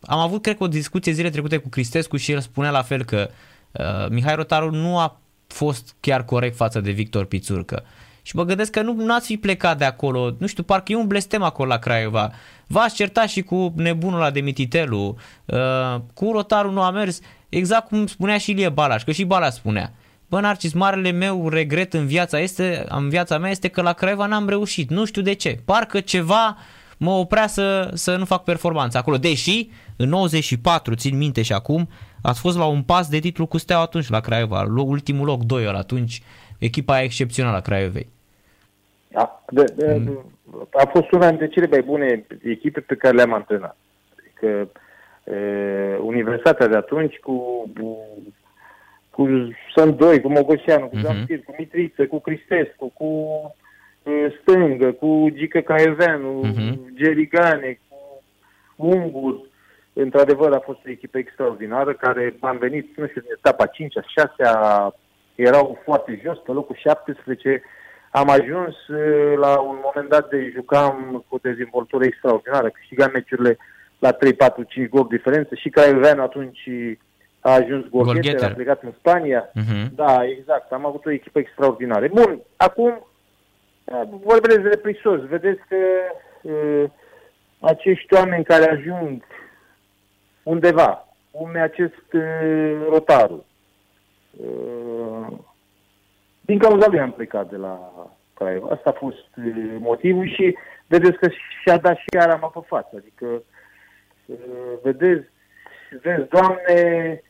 am 0.00 0.18
avut, 0.18 0.42
cred 0.42 0.56
că, 0.56 0.64
o 0.64 0.68
discuție 0.68 1.12
zile 1.12 1.30
trecute 1.30 1.56
cu 1.56 1.68
Cristescu 1.68 2.16
și 2.16 2.32
el 2.32 2.40
spunea 2.40 2.70
la 2.70 2.82
fel 2.82 3.04
că 3.04 3.30
uh, 3.72 4.08
Mihai 4.08 4.34
Rotaru 4.34 4.70
nu 4.70 4.98
a 4.98 5.20
fost 5.46 5.94
chiar 6.00 6.24
corect 6.24 6.56
față 6.56 6.80
de 6.80 6.90
Victor 6.90 7.24
Pițurcă. 7.24 7.84
Și 8.26 8.36
mă 8.36 8.44
gândesc 8.44 8.70
că 8.70 8.82
nu 8.82 9.14
ați 9.14 9.26
fi 9.26 9.36
plecat 9.36 9.78
de 9.78 9.84
acolo, 9.84 10.34
nu 10.38 10.46
știu, 10.46 10.62
parcă 10.62 10.92
e 10.92 10.96
un 10.96 11.06
blestem 11.06 11.42
acolo 11.42 11.68
la 11.68 11.78
Craiova. 11.78 12.32
V-ați 12.66 12.94
certat 12.94 13.28
și 13.28 13.42
cu 13.42 13.72
nebunul 13.76 14.18
ăla 14.18 14.30
de 14.30 14.40
Mititelu, 14.40 15.16
uh, 15.44 16.00
cu 16.14 16.30
Rotaru 16.32 16.70
nu 16.70 16.82
a 16.82 16.90
mers, 16.90 17.20
exact 17.48 17.88
cum 17.88 18.06
spunea 18.06 18.38
și 18.38 18.50
Ilie 18.50 18.68
Balaș, 18.68 19.04
că 19.04 19.12
și 19.12 19.24
Balaș 19.24 19.54
spunea. 19.54 19.92
Bă, 20.28 20.40
Narcis, 20.40 20.72
marele 20.72 21.10
meu 21.10 21.48
regret 21.48 21.94
în 21.94 22.06
viața, 22.06 22.38
este, 22.40 22.84
în 22.88 23.08
viața 23.08 23.38
mea 23.38 23.50
este 23.50 23.68
că 23.68 23.82
la 23.82 23.92
Craiova 23.92 24.26
n-am 24.26 24.48
reușit. 24.48 24.90
Nu 24.90 25.04
știu 25.04 25.22
de 25.22 25.32
ce. 25.32 25.60
Parcă 25.64 26.00
ceva 26.00 26.56
mă 26.96 27.10
oprea 27.10 27.46
să, 27.46 27.90
să 27.94 28.16
nu 28.16 28.24
fac 28.24 28.44
performanță 28.44 28.98
acolo. 28.98 29.16
Deși, 29.16 29.68
în 29.96 30.08
94, 30.08 30.94
țin 30.94 31.16
minte 31.16 31.42
și 31.42 31.52
acum, 31.52 31.88
ați 32.22 32.40
fost 32.40 32.56
la 32.56 32.64
un 32.64 32.82
pas 32.82 33.08
de 33.08 33.18
titlu 33.18 33.46
cu 33.46 33.58
Steaua 33.58 33.82
atunci 33.82 34.08
la 34.08 34.20
Craiova. 34.20 34.66
Ultimul 34.74 35.26
loc, 35.26 35.42
2 35.42 35.66
ori 35.66 35.76
atunci, 35.76 36.22
echipa 36.64 37.02
excepțională 37.02 37.56
a 37.56 37.60
Craiovei. 37.60 38.08
Da, 39.08 39.44
de, 39.48 39.64
de, 39.76 40.02
mm. 40.04 40.32
A 40.72 40.86
fost 40.92 41.12
una 41.12 41.28
dintre 41.28 41.48
cele 41.48 41.66
mai 41.70 41.82
bune 41.82 42.26
echipe 42.42 42.80
pe 42.80 42.94
care 42.94 43.16
le-am 43.16 43.32
antrenat. 43.32 43.76
Adică 44.18 44.68
e, 45.24 45.96
Universitatea 45.96 46.66
de 46.66 46.76
atunci 46.76 47.16
cu, 47.16 47.70
cu 47.78 47.98
cu 49.14 49.28
Sandoi, 49.74 50.20
cu 50.20 50.28
Mogoșeanu, 50.28 50.86
cu 50.86 50.96
uh-huh. 50.96 51.44
cu 51.44 51.54
Mitriță, 51.58 52.06
cu 52.06 52.20
Cristescu, 52.20 52.92
cu 52.94 53.04
uh, 54.02 54.26
Stângă, 54.40 54.92
cu 54.92 55.28
Gică 55.32 55.60
Caeveanu, 55.60 56.44
uh-huh. 56.44 56.94
Gerigane, 56.94 57.78
cu 57.88 57.96
Ungur. 58.76 59.40
Într-adevăr 59.92 60.52
a 60.52 60.58
fost 60.58 60.78
o 60.86 60.90
echipă 60.90 61.18
extraordinară 61.18 61.92
care 61.92 62.34
am 62.40 62.56
venit, 62.58 62.96
nu 62.96 63.06
știu, 63.06 63.22
în 63.24 63.36
etapa 63.38 63.66
5 63.66 63.92
6 64.16 64.42
erau 65.34 65.78
foarte 65.84 66.20
jos, 66.24 66.38
pe 66.38 66.52
locul 66.52 66.76
17. 66.78 67.62
Am 68.10 68.28
ajuns 68.28 68.88
uh, 68.88 69.36
la 69.36 69.60
un 69.60 69.78
moment 69.82 70.08
dat 70.08 70.28
de 70.28 70.50
jucam 70.54 71.24
cu 71.28 71.34
o 71.34 71.38
dezvoltare 71.38 72.06
extraordinară, 72.06 72.70
câștigam 72.70 73.10
meciurile 73.12 73.58
la 73.98 74.12
3, 74.12 74.32
4, 74.32 74.62
5 74.62 74.88
gol 74.88 75.06
diferență 75.10 75.54
și 75.54 75.68
Caeveanu 75.68 76.22
atunci 76.22 76.68
a 77.40 77.52
ajuns 77.52 77.84
Gorgheter, 77.88 78.50
a 78.50 78.54
plecat 78.54 78.82
în 78.82 78.92
Spania. 78.98 79.48
Uh-huh. 79.48 79.94
Da, 79.94 80.24
exact. 80.24 80.72
Am 80.72 80.86
avut 80.86 81.06
o 81.06 81.10
echipă 81.10 81.38
extraordinară. 81.38 82.08
Bun, 82.08 82.40
acum 82.56 83.06
vorbesc 84.22 84.60
de 84.60 84.76
prisos. 84.82 85.20
Vedeți 85.20 85.60
că 85.68 85.76
uh, 86.42 86.84
acești 87.60 88.14
oameni 88.14 88.44
care 88.44 88.70
ajung 88.70 89.22
undeva, 90.42 91.08
cum 91.30 91.54
e 91.54 91.60
acest 91.60 92.12
uh, 92.12 92.86
rotarul, 92.88 93.44
uh, 94.30 95.03
din 96.44 96.58
cauza 96.58 96.86
lui 96.88 96.98
am 96.98 97.12
plecat 97.12 97.50
de 97.50 97.56
la 97.56 97.92
Craiova. 98.34 98.68
Asta 98.70 98.90
a 98.90 98.98
fost 98.98 99.36
uh, 99.36 99.76
motivul 99.78 100.28
și 100.28 100.56
vedeți 100.86 101.18
că 101.18 101.28
și-a 101.62 101.76
dat 101.76 101.96
și 101.96 102.18
arama 102.18 102.46
pe 102.46 102.60
față. 102.66 102.96
Adică, 102.96 103.42
uh, 104.26 104.36
vedeți, 104.82 105.28
vezi, 106.02 106.28
Doamne, 106.28 107.22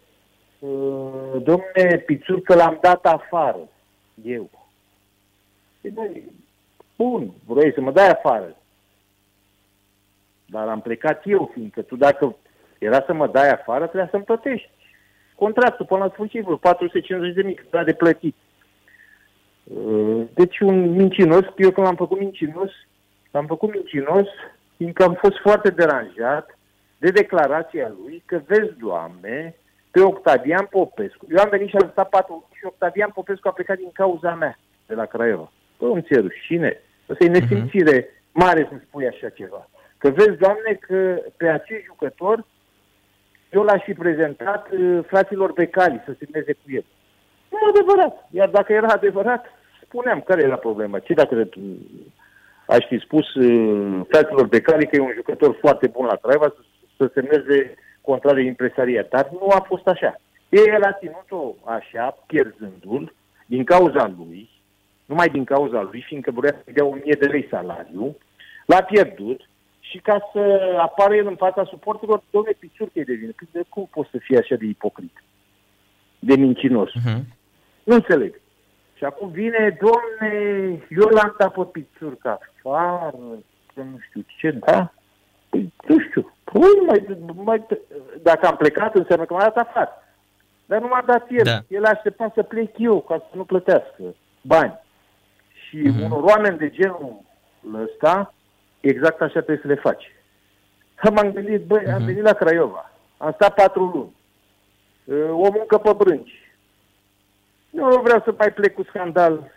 Uh, 0.64 1.42
domne 1.42 1.98
Pițurcă 2.06 2.54
l-am 2.54 2.78
dat 2.80 3.06
afară, 3.06 3.68
eu. 4.22 4.50
Păi, 5.80 6.22
bun, 6.96 7.30
vrei 7.46 7.72
să 7.72 7.80
mă 7.80 7.92
dai 7.92 8.08
afară. 8.08 8.56
Dar 10.46 10.68
am 10.68 10.80
plecat 10.80 11.22
eu, 11.24 11.50
fiindcă 11.52 11.82
tu 11.82 11.96
dacă 11.96 12.36
era 12.78 13.02
să 13.06 13.12
mă 13.12 13.26
dai 13.26 13.50
afară, 13.50 13.84
trebuia 13.84 14.08
să-mi 14.10 14.24
plătești. 14.24 14.70
Contractul 15.34 15.86
până 15.86 16.04
la 16.04 16.10
sfârșit, 16.12 16.58
450 16.60 17.34
de 17.34 17.42
mii, 17.42 17.54
cât 17.54 17.84
de 17.84 17.92
plătit. 17.92 18.36
Uh, 19.64 20.24
deci 20.34 20.58
un 20.58 20.90
mincinos, 20.90 21.44
eu 21.56 21.70
când 21.70 21.86
am 21.86 21.96
făcut 21.96 22.18
mincinos, 22.18 22.70
am 23.30 23.46
făcut 23.46 23.72
mincinos, 23.74 24.26
fiindcă 24.76 25.04
am 25.04 25.14
fost 25.14 25.36
foarte 25.38 25.70
deranjat 25.70 26.58
de 26.98 27.10
declarația 27.10 27.92
lui 28.02 28.22
că, 28.26 28.40
vezi, 28.46 28.78
Doamne, 28.78 29.54
pe 29.90 30.00
Octavian 30.00 30.66
Popescu. 30.70 31.26
Eu 31.30 31.42
am 31.42 31.48
venit 31.50 31.68
și 31.68 31.76
am 31.76 31.88
stat 31.90 32.08
patru 32.08 32.48
și 32.52 32.64
Octavian 32.64 33.10
Popescu 33.14 33.48
a 33.48 33.52
plecat 33.52 33.76
din 33.76 33.90
cauza 33.92 34.34
mea 34.34 34.58
de 34.86 34.94
la 34.94 35.04
Craiova. 35.04 35.52
Păi 35.76 35.90
îmi 35.92 36.02
ți 36.02 36.14
rușine. 36.14 36.80
Asta 37.08 37.24
e 37.24 37.28
mhm. 37.28 37.38
nesimțire 37.38 38.02
uh-huh. 38.02 38.32
mare 38.32 38.68
să 38.70 38.76
spui 38.86 39.06
așa 39.06 39.28
ceva. 39.28 39.68
Că 39.98 40.10
vezi, 40.10 40.38
Doamne, 40.38 40.78
că 40.80 41.18
pe 41.36 41.48
acest 41.48 41.84
jucător 41.84 42.44
eu 43.50 43.62
l-aș 43.62 43.82
fi 43.82 43.92
prezentat 43.92 44.70
uh, 44.70 44.98
fraților 45.06 45.52
Becali 45.52 46.02
să 46.04 46.14
se 46.18 46.26
meze 46.32 46.52
cu 46.52 46.66
el. 46.66 46.84
Nu 47.54 47.68
adevărat. 47.68 48.28
Iar 48.30 48.48
dacă 48.48 48.72
era 48.72 48.86
adevărat, 48.86 49.44
spuneam 49.84 50.20
care 50.20 50.42
era 50.42 50.56
problema. 50.56 50.98
Ce 50.98 51.12
dacă 51.12 51.48
aș 52.66 52.84
fi 52.88 52.98
spus 52.98 53.34
uh, 53.34 54.00
fraților 54.08 54.46
Becali 54.46 54.86
că 54.86 54.96
e 54.96 55.00
un 55.00 55.12
jucător 55.14 55.56
foarte 55.60 55.86
bun 55.86 56.06
la 56.06 56.16
Craiova 56.16 56.54
să, 56.56 56.62
să 56.96 57.10
semneze 57.14 57.74
contrar 58.00 58.34
de 58.34 58.40
impresariat. 58.40 59.08
Dar 59.08 59.28
nu 59.32 59.48
a 59.50 59.60
fost 59.66 59.86
așa. 59.86 60.20
El 60.48 60.82
a 60.82 60.92
ținut-o 60.92 61.54
așa, 61.64 62.18
pierzându-l, 62.26 63.12
din 63.46 63.64
cauza 63.64 64.14
lui, 64.18 64.50
numai 65.04 65.28
din 65.28 65.44
cauza 65.44 65.82
lui, 65.82 66.04
fiindcă 66.06 66.30
vrea 66.30 66.54
să 66.64 66.70
dea 66.72 66.84
1000 66.84 67.16
de 67.18 67.26
lei 67.26 67.46
salariu, 67.50 68.16
l-a 68.66 68.82
pierdut 68.82 69.48
și 69.80 69.98
ca 69.98 70.30
să 70.32 70.40
apară 70.80 71.14
el 71.14 71.26
în 71.26 71.36
fața 71.36 71.64
suporterilor, 71.64 72.22
domne, 72.30 72.50
piciurcă 72.58 73.00
de 73.06 73.12
vină. 73.12 73.32
De 73.50 73.62
cum 73.68 73.88
poți 73.90 74.10
să 74.10 74.18
fii 74.18 74.38
așa 74.38 74.54
de 74.54 74.64
ipocrit? 74.64 75.22
De 76.18 76.36
mincinos? 76.36 76.90
Uh-huh. 76.90 77.20
Nu 77.84 77.94
înțeleg. 77.94 78.40
Și 78.94 79.04
acum 79.04 79.30
vine, 79.30 79.78
domne, 79.80 80.32
eu 80.88 81.08
l-am 81.08 81.34
dat 81.38 81.52
pe 81.52 81.62
piciurca 81.72 82.38
afară, 82.64 83.16
că 83.74 83.80
nu 83.80 83.98
știu 84.08 84.24
ce, 84.38 84.50
da? 84.50 84.92
Păi, 85.50 85.72
nu 85.88 86.00
știu, 86.00 86.32
păi, 86.44 86.84
mai, 86.86 87.06
mai, 87.34 87.66
dacă 88.22 88.46
am 88.46 88.56
plecat 88.56 88.94
înseamnă 88.94 89.24
că 89.24 89.32
m-a 89.34 89.40
dat 89.40 89.56
afară. 89.56 89.90
Dar 90.66 90.80
nu 90.80 90.86
m-a 90.88 91.02
dat 91.06 91.26
el. 91.30 91.42
Da. 91.44 91.58
El 91.68 91.84
aștepta 91.84 92.30
să 92.34 92.42
plec 92.42 92.78
eu 92.78 93.00
ca 93.00 93.16
să 93.18 93.36
nu 93.36 93.44
plătească 93.44 94.02
bani. 94.40 94.80
Și 95.68 95.76
Mhm. 95.76 96.02
unor 96.04 96.22
oameni 96.22 96.58
de 96.58 96.70
genul 96.70 97.20
ăsta, 97.74 98.34
exact 98.80 99.20
așa 99.20 99.32
trebuie 99.40 99.58
să 99.62 99.66
le 99.68 99.74
faci. 99.74 100.12
Că 100.94 101.10
m-am 101.10 101.32
gândit, 101.32 101.64
băi, 101.66 101.86
am 101.86 101.94
Mhm. 101.96 102.04
venit 102.04 102.22
la 102.22 102.32
Craiova, 102.32 102.90
am 103.16 103.32
stat 103.32 103.54
patru 103.54 103.84
luni, 103.84 104.16
Uh, 105.06 105.28
o 105.30 105.50
muncă 105.52 105.78
pe 105.78 105.92
brânci. 105.96 106.43
Nu 107.74 108.00
vreau 108.00 108.20
să 108.24 108.34
mai 108.38 108.52
plec 108.52 108.74
cu 108.74 108.82
scandal 108.82 109.50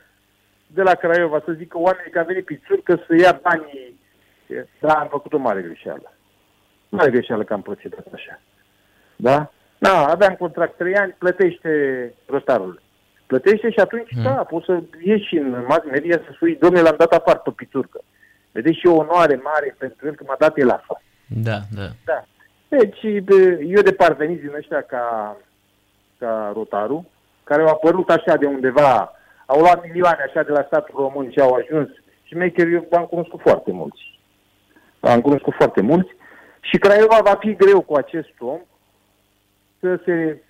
de 0.67 0.81
la 0.81 0.93
Craiova, 0.95 1.41
să 1.45 1.51
zic 1.51 1.67
că 1.69 1.77
oamenii 1.77 2.11
care 2.11 2.25
au 2.25 2.31
venit 2.31 2.45
pițurcă 2.45 3.03
să 3.07 3.15
ia 3.15 3.39
banii. 3.41 3.99
Da, 4.79 4.93
am 4.93 5.07
făcut 5.07 5.33
o 5.33 5.37
mare 5.37 5.61
greșeală. 5.61 6.13
Mare 6.89 7.11
greșeală 7.11 7.43
că 7.43 7.53
am 7.53 7.61
procedat 7.61 8.05
așa. 8.13 8.39
Da? 9.15 9.51
Da, 9.77 10.05
aveam 10.07 10.35
contract 10.35 10.77
3 10.77 10.95
ani, 10.95 11.15
plătește 11.17 11.71
rotarul. 12.25 12.81
Plătește 13.25 13.69
și 13.71 13.79
atunci, 13.79 14.09
Hmm. 14.13 14.23
da, 14.23 14.31
poți 14.31 14.65
să 14.65 14.79
ieși 15.03 15.35
în 15.37 15.65
mass 15.67 15.85
media 15.85 16.17
să 16.25 16.31
spui, 16.33 16.55
domnule, 16.55 16.81
l-am 16.81 16.95
dat 16.97 17.13
apart 17.13 17.43
pe 17.43 17.51
pițurcă. 17.55 18.01
Vedeți 18.51 18.77
și 18.79 18.87
o 18.87 18.95
onoare 18.95 19.35
mare 19.43 19.75
pentru 19.77 20.07
el 20.07 20.15
că 20.15 20.23
m-a 20.27 20.35
dat 20.39 20.57
el 20.57 20.69
afară. 20.69 21.01
Da, 21.27 21.57
da. 21.75 21.87
Da. 22.05 22.23
Deci, 22.67 23.19
bă, 23.23 23.35
eu 23.61 23.81
de 23.81 23.91
parveniți 23.93 24.41
din 24.41 24.53
ăștia 24.55 24.81
ca, 24.81 25.37
ca 26.19 26.51
rotarul, 26.53 27.03
care 27.47 27.61
au 27.61 27.67
apărut 27.67 28.09
așa 28.09 28.35
de 28.35 28.45
undeva, 28.45 29.11
au 29.45 29.59
luat 29.59 29.83
milioane 29.83 30.23
așa 30.27 30.43
de 30.43 30.51
la 30.51 30.63
statul 30.67 30.95
român 30.97 31.31
și 31.31 31.39
au 31.39 31.53
ajuns. 31.53 31.89
Și 32.23 32.35
maker, 32.35 32.67
eu 32.67 32.87
am 32.91 33.05
cunoscut 33.05 33.41
foarte 33.41 33.71
mulți. 33.71 34.19
Am 34.99 35.21
cunoscut 35.21 35.53
foarte 35.53 35.81
mulți. 35.81 36.15
Și 36.61 36.77
Craiova 36.77 37.19
va 37.23 37.35
fi 37.39 37.55
greu 37.55 37.81
cu 37.81 37.93
acest 37.95 38.33
om 38.39 38.59
să 39.79 39.99
se 40.05 40.41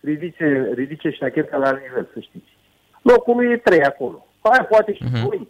ridice, 0.00 0.70
ridice 0.74 1.10
ștacheta 1.10 1.56
la 1.56 1.70
nivel, 1.70 2.08
să 2.12 2.20
știți. 2.20 2.56
Locul 3.02 3.36
lui 3.36 3.52
e 3.52 3.56
trei 3.56 3.82
acolo. 3.82 4.26
Hai, 4.42 4.66
poate 4.66 4.94
și 4.94 5.02
Mhm. 5.04 5.28
doi. 5.28 5.48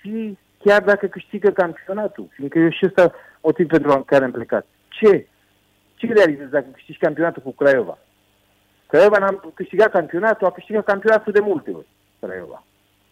Și 0.00 0.38
chiar 0.58 0.82
dacă 0.82 1.06
câștigă 1.06 1.50
campionatul, 1.50 2.26
fiindcă 2.30 2.58
eu 2.58 2.70
și 2.70 2.84
ăsta 2.86 3.12
motiv 3.40 3.66
pentru 3.66 4.02
care 4.06 4.24
am 4.24 4.30
plecat. 4.30 4.66
Ce? 4.88 5.26
Ce 5.94 6.12
realizezi 6.12 6.50
dacă 6.50 6.66
câștigi 6.72 6.98
campionatul 6.98 7.42
cu 7.42 7.52
Craiova? 7.52 7.98
Craiova 8.92 9.18
n-am 9.18 9.52
câștigat 9.54 9.90
campionatul, 9.90 10.46
a 10.46 10.50
câștigat 10.50 10.84
campionatul 10.84 11.32
de 11.32 11.40
multe 11.40 11.70
ori. 11.70 11.86
Craiova. 12.20 12.64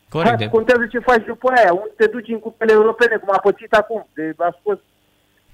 Corect. 0.09 0.29
Hai, 0.29 0.45
De... 0.45 0.49
contează 0.49 0.87
ce 0.87 0.99
faci 0.99 1.25
după 1.25 1.49
aia, 1.57 1.73
unde 1.73 1.93
te 1.97 2.07
duci 2.07 2.29
în 2.29 2.38
cupele 2.38 2.73
europene, 2.73 3.16
cum 3.16 3.29
a 3.33 3.38
pățit 3.38 3.73
acum. 3.73 4.07
De, 4.14 4.35
a 4.37 4.57
scos, 4.61 4.79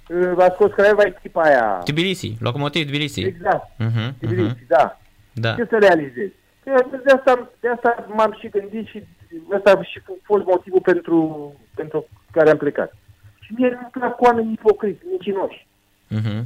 uh, 0.08 0.44
a 0.44 0.50
scos 0.54 0.70
Craiova 0.72 1.02
echipa 1.02 1.42
aia. 1.42 1.80
Tbilisi, 1.84 2.36
Locomotiv 2.40 2.86
Tbilisi. 2.86 3.20
Exact. 3.20 3.70
Mhm, 3.78 4.14
Tbilisi, 4.18 4.56
mhm. 4.60 4.66
da. 4.68 4.98
Da. 5.32 5.54
Ce 5.54 5.66
să 5.70 5.76
realizezi? 5.78 6.32
Eu 6.64 7.00
De 7.04 7.12
asta, 7.12 7.50
de 7.60 7.68
asta 7.68 8.06
m-am 8.08 8.36
și 8.40 8.48
gândit 8.48 8.86
și 8.86 9.02
ăsta 9.50 9.70
a 9.70 9.82
și 9.82 10.00
fost 10.22 10.44
motivul 10.44 10.80
pentru, 10.80 11.54
pentru 11.74 12.08
care 12.32 12.50
am 12.50 12.56
plecat. 12.56 12.94
Și 13.40 13.52
mie 13.56 13.68
nu-mi 13.68 13.88
plac 13.90 14.20
oamenii 14.20 14.52
ipocriți, 14.52 15.02
mincinoși. 15.10 15.66
Mhm. 16.08 16.44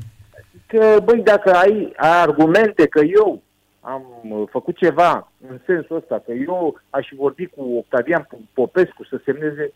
Că, 0.66 1.00
băi, 1.04 1.20
dacă 1.22 1.50
ai, 1.54 1.92
ai 1.96 2.20
argumente 2.20 2.86
că 2.86 3.00
eu 3.00 3.42
am 3.80 4.04
uh, 4.22 4.42
făcut 4.50 4.76
ceva 4.76 5.30
în 5.48 5.58
sensul 5.66 5.96
ăsta, 5.96 6.22
că 6.24 6.32
eu 6.32 6.80
aș 6.90 7.08
vorbi 7.16 7.46
cu 7.46 7.62
Octavian 7.76 8.28
Popescu 8.52 9.04
să 9.04 9.20
semneze, 9.24 9.72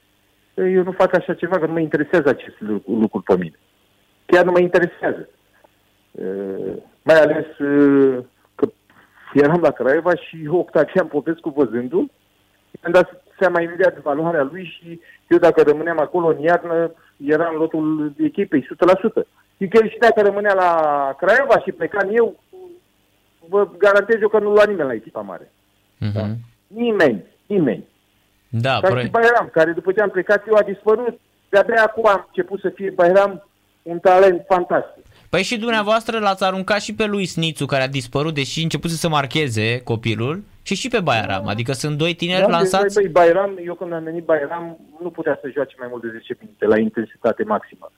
eu 0.54 0.82
nu 0.82 0.92
fac 0.92 1.14
așa 1.14 1.34
ceva, 1.34 1.58
că 1.58 1.66
nu 1.66 1.72
mă 1.72 1.80
interesează 1.80 2.28
acest 2.28 2.60
lucru, 2.60 2.92
lucru 2.92 3.20
pe 3.20 3.36
mine. 3.36 3.58
Chiar 4.26 4.44
nu 4.44 4.50
mă 4.50 4.60
interesează. 4.60 5.28
Uh, 6.10 6.74
mai 7.02 7.20
ales 7.20 7.58
uh, 7.58 8.24
că 8.54 8.68
eram 9.32 9.60
la 9.60 9.70
Craiova 9.70 10.14
și 10.14 10.48
Octavian 10.48 11.06
Popescu 11.06 11.48
văzându-l, 11.48 12.10
mi-am 12.80 12.92
dat 12.92 13.22
seama 13.38 13.60
imediat 13.60 13.94
de 13.94 14.00
valoarea 14.02 14.42
lui 14.42 14.64
și 14.64 15.00
eu 15.28 15.38
dacă 15.38 15.62
rămâneam 15.62 15.98
acolo 15.98 16.26
în 16.26 16.38
iarnă, 16.38 16.92
era 17.16 17.48
în 17.48 17.56
lotul 17.56 18.12
echipei, 18.18 18.62
100%. 18.62 18.66
Și 19.56 19.68
că 19.68 19.78
el 19.82 19.88
și 19.88 19.98
dacă 19.98 20.20
rămânea 20.20 20.54
la 20.54 20.70
Craiova 21.18 21.58
și 21.58 21.72
plecam 21.72 22.08
eu, 22.12 22.40
vă 23.48 23.68
garantez 23.78 24.20
eu 24.20 24.28
că 24.28 24.38
nu 24.38 24.50
lua 24.50 24.64
nimeni 24.64 24.88
la 24.88 24.94
echipa 24.94 25.20
mare. 25.20 25.52
Mhm. 25.98 26.36
Nimeni, 26.66 27.24
nimeni. 27.46 27.84
Da, 28.48 28.70
Ca 28.70 28.86
și 28.86 28.92
corect. 28.92 29.10
Bairam, 29.10 29.48
care 29.52 29.72
după 29.72 29.92
ce 29.92 30.00
am 30.00 30.10
plecat 30.10 30.46
eu 30.48 30.54
a 30.54 30.62
dispărut. 30.62 31.20
De-abia 31.48 31.82
acum 31.82 32.06
am 32.06 32.24
început 32.26 32.60
să 32.60 32.68
fie 32.74 32.90
Bairam 32.90 33.48
un 33.82 33.98
talent 33.98 34.42
fantastic. 34.48 35.04
Păi 35.28 35.42
și 35.42 35.58
dumneavoastră 35.58 36.18
l-ați 36.18 36.44
aruncat 36.44 36.80
și 36.80 36.94
pe 36.94 37.04
lui 37.04 37.26
Snițu, 37.26 37.66
care 37.66 37.82
a 37.82 37.88
dispărut, 37.88 38.34
deși 38.34 38.62
început 38.62 38.90
să 38.90 39.08
marcheze 39.08 39.80
copilul, 39.80 40.42
și 40.62 40.74
și 40.74 40.88
pe 40.88 41.00
Baiaram. 41.00 41.46
Adică 41.46 41.72
sunt 41.72 41.98
doi 41.98 42.14
tineri 42.14 42.40
Da, 42.40 42.48
lansați. 42.48 42.94
Băi, 42.94 43.08
Bairam, 43.08 43.58
eu 43.64 43.74
când 43.74 43.92
am 43.92 44.04
venit 44.04 44.24
Bairam, 44.24 44.78
nu 45.02 45.10
putea 45.10 45.38
să 45.42 45.50
joace 45.54 45.74
mai 45.78 45.88
mult 45.90 46.02
de 46.02 46.08
10 46.08 46.36
minute 46.40 46.66
la 46.66 46.78
intensitate 46.78 47.44
maximă. 47.44 47.92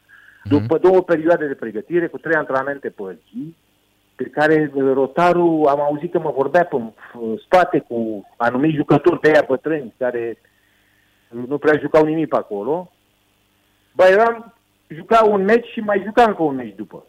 După 0.45 0.79
două 0.79 1.03
perioade 1.03 1.47
de 1.47 1.55
pregătire, 1.55 2.07
cu 2.07 2.19
trei 2.19 2.35
antrenamente 2.35 2.89
pe 2.89 3.19
zi, 3.31 3.55
pe 4.17 4.25
care 4.25 4.71
uh, 4.75 4.93
rotarul, 4.93 5.67
am 5.67 5.81
auzit 5.81 6.13
că 6.13 6.19
mă 6.19 6.31
vorbea 6.31 6.65
pe 6.65 6.77
uh, 6.77 6.93
spate 7.45 7.79
cu 7.79 8.29
anumiți 8.37 8.77
jucători 8.77 9.21
de 9.21 9.29
aia 9.29 9.45
bătrâni, 9.49 9.95
care 9.99 10.39
nu 11.29 11.59
prea 11.59 11.79
jucau 11.79 12.05
nimic 12.05 12.29
pe 12.29 12.37
acolo, 12.37 12.91
Bairam 13.97 14.55
juca 14.87 15.25
un 15.25 15.45
meci 15.45 15.67
și 15.67 15.81
mai 15.81 16.03
juca 16.05 16.23
încă 16.23 16.43
un 16.43 16.55
meci 16.55 16.75
după. 16.75 17.07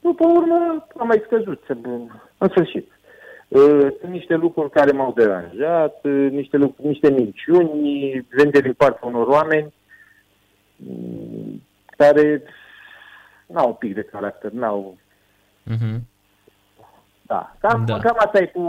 După 0.00 0.26
urmă 0.26 0.86
am 0.96 1.06
mai 1.06 1.22
scăzut, 1.24 1.62
în 2.38 2.48
sfârșit. 2.48 2.92
Uh, 3.48 3.86
Sunt 4.00 4.12
niște 4.12 4.34
lucruri 4.34 4.70
care 4.70 4.92
m-au 4.92 5.12
deranjat, 5.12 6.04
uh, 6.04 6.30
niște, 6.30 6.56
lucruri, 6.56 6.88
niște 6.88 7.10
minciuni, 7.10 8.26
vende 8.30 8.60
din 8.60 8.72
partea 8.72 9.08
unor 9.08 9.26
oameni 9.26 9.72
mm, 10.76 11.62
care 11.96 12.42
n-au 13.46 13.68
un 13.68 13.74
pic 13.74 13.94
de 13.94 14.02
caracter, 14.02 14.50
n-au... 14.50 14.98
Mhm. 15.62 16.08
Da, 17.22 17.54
cam, 17.60 17.84
Da. 17.84 17.96
da. 17.96 18.00
cam, 18.00 18.16
asta 18.18 18.38
e 18.38 18.46
cu, 18.46 18.62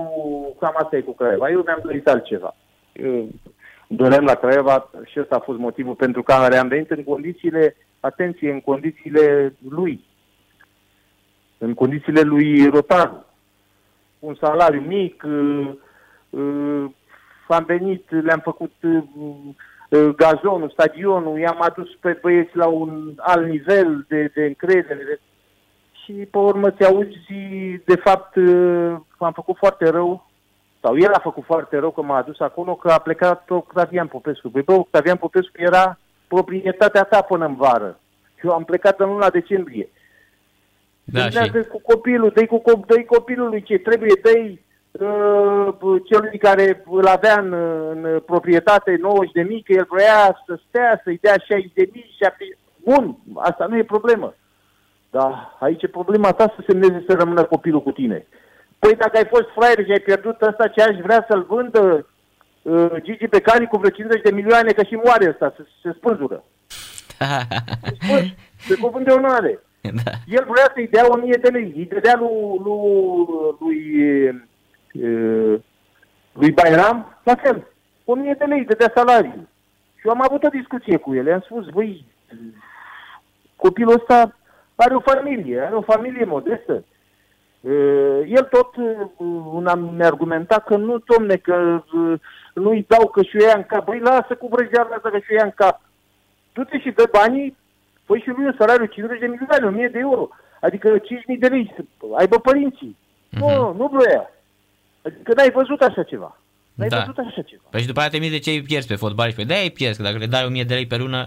cam 0.59 0.73
asta 0.77 0.97
e 0.97 1.01
cu 1.01 1.11
Craiova. 1.13 1.49
Eu 1.49 1.61
mi-am 1.65 1.79
dorit 1.83 2.07
altceva. 2.07 2.55
Eu 2.93 3.27
doream 3.87 4.23
la 4.23 4.35
Craiova 4.35 4.89
și 5.05 5.19
ăsta 5.19 5.35
a 5.35 5.39
fost 5.39 5.59
motivul 5.59 5.95
pentru 5.95 6.23
care 6.23 6.57
am 6.57 6.67
venit 6.67 6.91
în 6.91 7.03
condițiile, 7.03 7.75
atenție, 7.99 8.51
în 8.51 8.61
condițiile 8.61 9.55
lui, 9.69 10.03
în 11.57 11.73
condițiile 11.73 12.21
lui 12.21 12.69
Rotaru. 12.69 13.25
Un 14.19 14.35
salariu 14.35 14.81
mic, 14.81 15.23
uh, 15.25 15.69
uh, 16.29 16.85
am 17.47 17.63
venit, 17.65 18.11
le-am 18.23 18.39
făcut 18.39 18.73
uh, 18.81 19.03
uh, 19.89 20.15
gazonul, 20.15 20.69
stadionul, 20.69 21.39
i-am 21.39 21.61
adus 21.61 21.95
pe 21.99 22.17
băieți 22.21 22.57
la 22.57 22.67
un 22.67 23.13
alt 23.17 23.47
nivel 23.47 24.05
de, 24.07 24.31
de 24.33 24.45
încredere. 24.45 25.03
De... 25.03 25.19
Și 26.03 26.11
pe 26.11 26.37
urmă 26.37 26.71
ți 26.71 26.85
auzi, 26.85 27.33
de 27.85 27.95
fapt, 27.95 28.35
uh, 28.35 28.95
am 29.17 29.31
făcut 29.33 29.57
foarte 29.57 29.89
rău, 29.89 30.29
sau 30.81 30.97
el 30.97 31.13
a 31.13 31.19
făcut 31.19 31.43
foarte 31.43 31.77
rău 31.77 31.91
că 31.91 32.01
m-a 32.01 32.17
adus 32.17 32.39
acolo, 32.39 32.75
că 32.75 32.91
a 32.91 32.99
plecat 32.99 33.49
Octavian 33.49 34.07
Popescu. 34.07 34.49
Păi 34.49 34.61
bă, 34.61 34.73
Octavian 34.73 35.17
Popescu 35.17 35.53
era 35.55 35.97
proprietatea 36.27 37.03
ta 37.03 37.21
până 37.21 37.45
în 37.45 37.55
vară. 37.55 37.99
Eu 38.43 38.51
am 38.51 38.63
plecat 38.63 38.99
în 38.99 39.07
luna 39.07 39.29
decembrie. 39.29 39.89
Da, 41.03 41.19
și... 41.19 41.29
Gândează 41.29 41.67
cu 41.67 41.81
copilul, 41.81 42.31
dă-i, 42.35 42.47
cu, 42.47 42.61
co- 42.61 42.85
dă-i 42.85 43.05
copilului 43.05 43.61
ce 43.61 43.77
trebuie, 43.77 44.13
dă-i 44.21 44.61
uh, 44.91 46.01
celui 46.05 46.37
care 46.37 46.83
îl 46.89 47.07
avea 47.07 47.39
în, 47.39 47.53
în 47.89 48.19
proprietate 48.25 48.97
90 49.01 49.31
de 49.31 49.41
mii, 49.41 49.61
că 49.61 49.73
el 49.73 49.87
vrea 49.89 50.43
să 50.45 50.59
stea, 50.67 51.01
să-i 51.03 51.19
dea 51.21 51.35
60 51.37 51.71
de 51.73 51.89
mii, 51.93 52.15
70 52.19 52.57
Bun, 52.83 53.17
asta 53.35 53.65
nu 53.65 53.77
e 53.77 53.83
problemă. 53.83 54.35
Dar 55.11 55.57
aici 55.59 55.83
e 55.83 55.87
problema 55.87 56.31
ta 56.31 56.53
să 56.55 56.63
semneze 56.67 57.03
să 57.07 57.13
rămână 57.13 57.43
copilul 57.43 57.83
cu 57.83 57.91
tine. 57.91 58.25
Păi 58.79 58.95
dacă 58.95 59.17
ai 59.17 59.25
fost 59.25 59.47
fraier 59.55 59.85
și 59.85 59.91
ai 59.91 59.99
pierdut 59.99 60.41
ăsta 60.41 60.67
ce 60.67 60.81
aș 60.81 60.97
vrea 60.97 61.25
să-l 61.29 61.43
vândă 61.43 62.07
uh, 62.61 62.91
Gigi 63.01 63.27
Becali 63.27 63.67
cu 63.67 63.77
vreo 63.77 63.89
50 63.89 64.21
de 64.21 64.31
milioane, 64.31 64.71
că 64.71 64.83
și 64.83 64.95
moare 64.95 65.29
ăsta, 65.29 65.53
se, 65.57 65.67
se 65.81 65.93
spânzură. 65.97 66.43
Spânzi, 67.99 68.35
se 68.67 68.75
cuvânt 68.75 69.05
de 69.05 69.11
onoare. 69.11 69.59
da. 69.81 70.11
El 70.27 70.45
vrea 70.47 70.71
să-i 70.73 70.87
dea 70.87 71.05
1000 71.09 71.37
de 71.41 71.49
lei. 71.49 71.73
Îi 71.75 71.85
dădea 71.85 72.15
lui, 72.19 72.61
lui, 72.63 73.55
lui, 73.59 73.79
uh, 74.93 75.59
lui 76.33 76.51
Bairam, 76.51 77.19
la 77.23 77.35
fel. 77.35 77.67
1000 78.05 78.35
de 78.37 78.45
lei 78.45 78.59
îi 78.59 78.65
dădea 78.65 78.91
salariu. 78.95 79.47
Și 79.95 80.07
eu 80.07 80.11
am 80.11 80.21
avut 80.21 80.43
o 80.43 80.47
discuție 80.47 80.97
cu 80.97 81.13
el. 81.15 81.25
I-am 81.25 81.41
spus, 81.41 81.69
băi, 81.69 82.05
copilul 83.55 83.93
ăsta 83.93 84.35
are 84.81 84.95
o 84.95 84.99
familie, 84.99 85.59
are 85.59 85.75
o 85.75 85.81
familie 85.81 86.25
modestă. 86.25 86.83
Uh, 87.61 88.19
el 88.27 88.43
tot 88.43 88.75
uh, 88.75 89.63
am 89.65 89.99
argumentat 90.01 90.63
că 90.65 90.75
nu, 90.77 90.97
domne, 90.97 91.35
că 91.35 91.83
uh, 91.93 92.19
nu-i 92.53 92.85
dau 92.87 93.07
că 93.07 93.21
și-o 93.23 93.45
ia 93.45 93.53
în 93.55 93.63
cap. 93.63 93.85
Băi, 93.85 93.99
lasă 93.99 94.35
cu 94.39 94.47
vrăjeala 94.51 94.95
asta 94.95 95.09
că 95.09 95.17
și-o 95.17 95.35
ia 95.35 95.43
în 95.43 95.51
cap. 95.55 95.81
Du-te 96.53 96.79
și 96.79 96.91
dă 96.91 97.09
banii, 97.11 97.57
Păi 98.05 98.19
și 98.19 98.29
lui 98.29 98.45
un 98.45 98.55
salariu 98.57 98.85
50 98.85 99.19
de 99.19 99.27
milioane, 99.27 99.65
1000 99.65 99.87
de 99.87 99.99
euro. 99.99 100.29
Adică 100.61 100.97
5.000 100.99 101.03
de 101.39 101.47
lei 101.47 101.73
să 101.75 101.81
aibă 102.17 102.39
părinții. 102.39 102.97
Uh-huh. 102.97 103.39
Nu, 103.39 103.73
nu 103.77 103.87
vrea. 103.93 104.31
Adică 105.01 105.33
n-ai 105.35 105.51
văzut 105.51 105.81
așa 105.81 106.03
ceva. 106.03 106.39
N-ai 106.73 106.87
Da. 106.87 106.97
văzut 106.97 107.17
așa 107.17 107.41
ceva. 107.41 107.61
Păi 107.69 107.81
și 107.81 107.87
după 107.87 107.99
aia 107.99 108.09
te 108.09 108.17
miți 108.17 108.31
de 108.31 108.39
ce 108.39 108.49
îi 108.49 108.61
pierzi 108.61 108.87
pe 108.87 108.95
fotbaliști. 108.95 109.37
Păi 109.37 109.47
de-aia 109.47 109.63
îi 109.63 109.71
pierzi, 109.71 109.97
că 109.97 110.03
dacă 110.03 110.17
le 110.17 110.25
dai 110.25 110.45
1000 110.45 110.63
de 110.63 110.73
lei 110.73 110.87
pe 110.87 110.97
lună, 110.97 111.25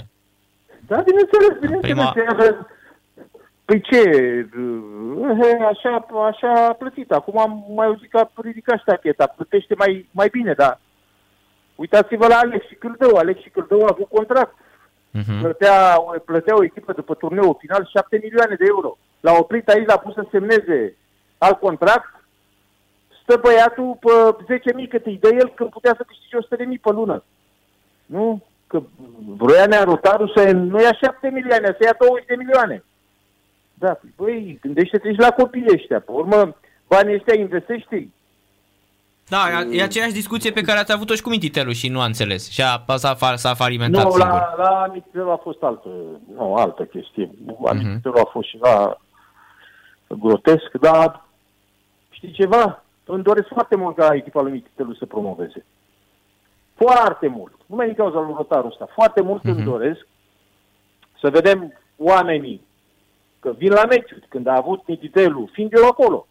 Da, 0.86 0.96
bineînțeles, 1.08 1.58
bineînțeles. 1.60 1.80
Prima- 1.82 2.66
Păi 3.64 3.80
ce, 3.80 3.98
eh, 3.98 5.66
așa, 5.68 6.06
așa 6.26 6.66
a 6.68 6.72
plătit. 6.72 7.10
Acum 7.12 7.38
am 7.38 7.64
mai 7.74 7.86
auzit 7.86 8.10
că 8.10 8.18
a 8.18 8.30
ridicat 8.34 8.78
ștacheta, 8.78 9.26
plătește 9.26 9.74
mai, 9.78 10.08
mai 10.10 10.28
bine, 10.28 10.52
dar 10.52 10.80
uitați-vă 11.74 12.26
la 12.26 12.36
Alex 12.36 12.66
și 12.66 12.74
Câldău. 12.74 13.16
Alex 13.16 13.40
și 13.42 13.48
Câldău 13.48 13.80
a 13.82 13.88
avut 13.90 14.08
contract. 14.08 14.54
uh-huh. 14.54 15.40
Plătea, 15.40 15.96
plătea 16.24 16.56
o 16.56 16.64
echipă 16.64 16.92
după 16.92 17.14
turneul 17.14 17.56
final 17.60 17.88
7 17.92 18.20
milioane 18.22 18.54
de 18.54 18.64
euro. 18.68 18.98
L-a 19.20 19.32
oprit 19.32 19.68
aici, 19.68 19.86
l-a 19.86 19.98
pus 19.98 20.14
să 20.14 20.26
semneze 20.30 20.96
alt 21.38 21.58
contract. 21.58 22.24
Stă 23.22 23.38
băiatul 23.42 23.98
pe 24.00 24.12
10.000 24.84 24.88
cât 24.88 25.06
îi 25.06 25.18
dă 25.20 25.28
el 25.28 25.52
când 25.54 25.70
putea 25.70 25.94
să 25.96 26.06
câștige 26.06 26.36
100.000 26.36 26.80
pe 26.82 26.90
lună. 26.90 27.24
Nu? 28.06 28.42
Că 28.66 28.82
vroia 29.36 29.66
Nea 29.66 29.82
Rotaru 29.84 30.26
să 30.26 30.50
nu 30.50 30.80
ia 30.80 30.92
7 30.92 31.28
milioane, 31.28 31.66
să 31.66 31.82
ia 31.84 31.96
20 31.98 32.26
de 32.26 32.34
milioane. 32.34 32.84
Da, 33.74 34.00
băi, 34.16 34.58
gândește-te 34.60 35.12
și 35.12 35.18
la 35.18 35.30
copiii 35.30 35.72
ăștia. 35.72 36.00
Pe 36.00 36.10
urmă, 36.10 36.56
banii 36.88 37.14
ăștia 37.14 37.34
investește 37.40 38.08
Da, 39.28 39.38
e 39.70 39.82
aceeași 39.82 40.12
discuție 40.12 40.50
pe 40.50 40.60
care 40.60 40.78
ați 40.78 40.92
avut-o 40.92 41.14
și 41.14 41.22
cu 41.22 41.28
Mititelu 41.28 41.70
și 41.72 41.88
nu 41.88 42.00
a 42.00 42.04
înțeles. 42.04 42.50
Și 42.50 42.62
a, 42.62 42.96
s-a, 42.96 43.14
fa- 43.16 43.34
s-a 43.34 43.54
falimentat 43.54 44.04
Nu, 44.04 44.10
singur. 44.10 44.28
la, 44.28 44.54
la 44.56 44.90
Mititelu 44.92 45.30
a 45.30 45.36
fost 45.36 45.62
altă, 45.62 45.88
nu, 46.34 46.54
altă 46.54 46.82
chestie. 46.84 47.30
La 47.64 47.72
Mhm. 47.72 47.86
Mititelu 47.86 48.14
a 48.18 48.28
fost 48.32 48.48
ceva 48.48 49.00
grotesc, 50.08 50.70
dar 50.80 51.24
știi 52.10 52.32
ceva? 52.32 52.84
Îmi 53.04 53.22
doresc 53.22 53.48
foarte 53.48 53.76
mult 53.76 53.96
ca 53.96 54.14
echipa 54.14 54.40
lui 54.42 54.52
Mititelu 54.52 54.94
să 54.94 55.06
promoveze. 55.06 55.64
Foarte 56.74 57.26
mult. 57.28 57.52
Nu 57.66 57.76
mai 57.76 57.86
din 57.86 57.94
cauza 57.94 58.18
lui 58.20 58.34
Rotarul 58.36 58.66
ăsta. 58.70 58.88
Foarte 58.94 59.20
mult 59.22 59.42
Mhm. 59.42 59.54
îmi 59.56 59.64
doresc 59.64 60.06
să 61.20 61.30
vedem 61.30 61.72
oamenii 61.96 62.66
că 63.44 63.52
vin 63.52 63.72
la 63.72 63.84
meciuri, 63.84 64.26
când 64.28 64.46
a 64.46 64.56
avut 64.56 64.86
Mititelu, 64.86 65.48
fiind 65.52 65.72
eu 65.72 65.86
acolo. 65.86 66.26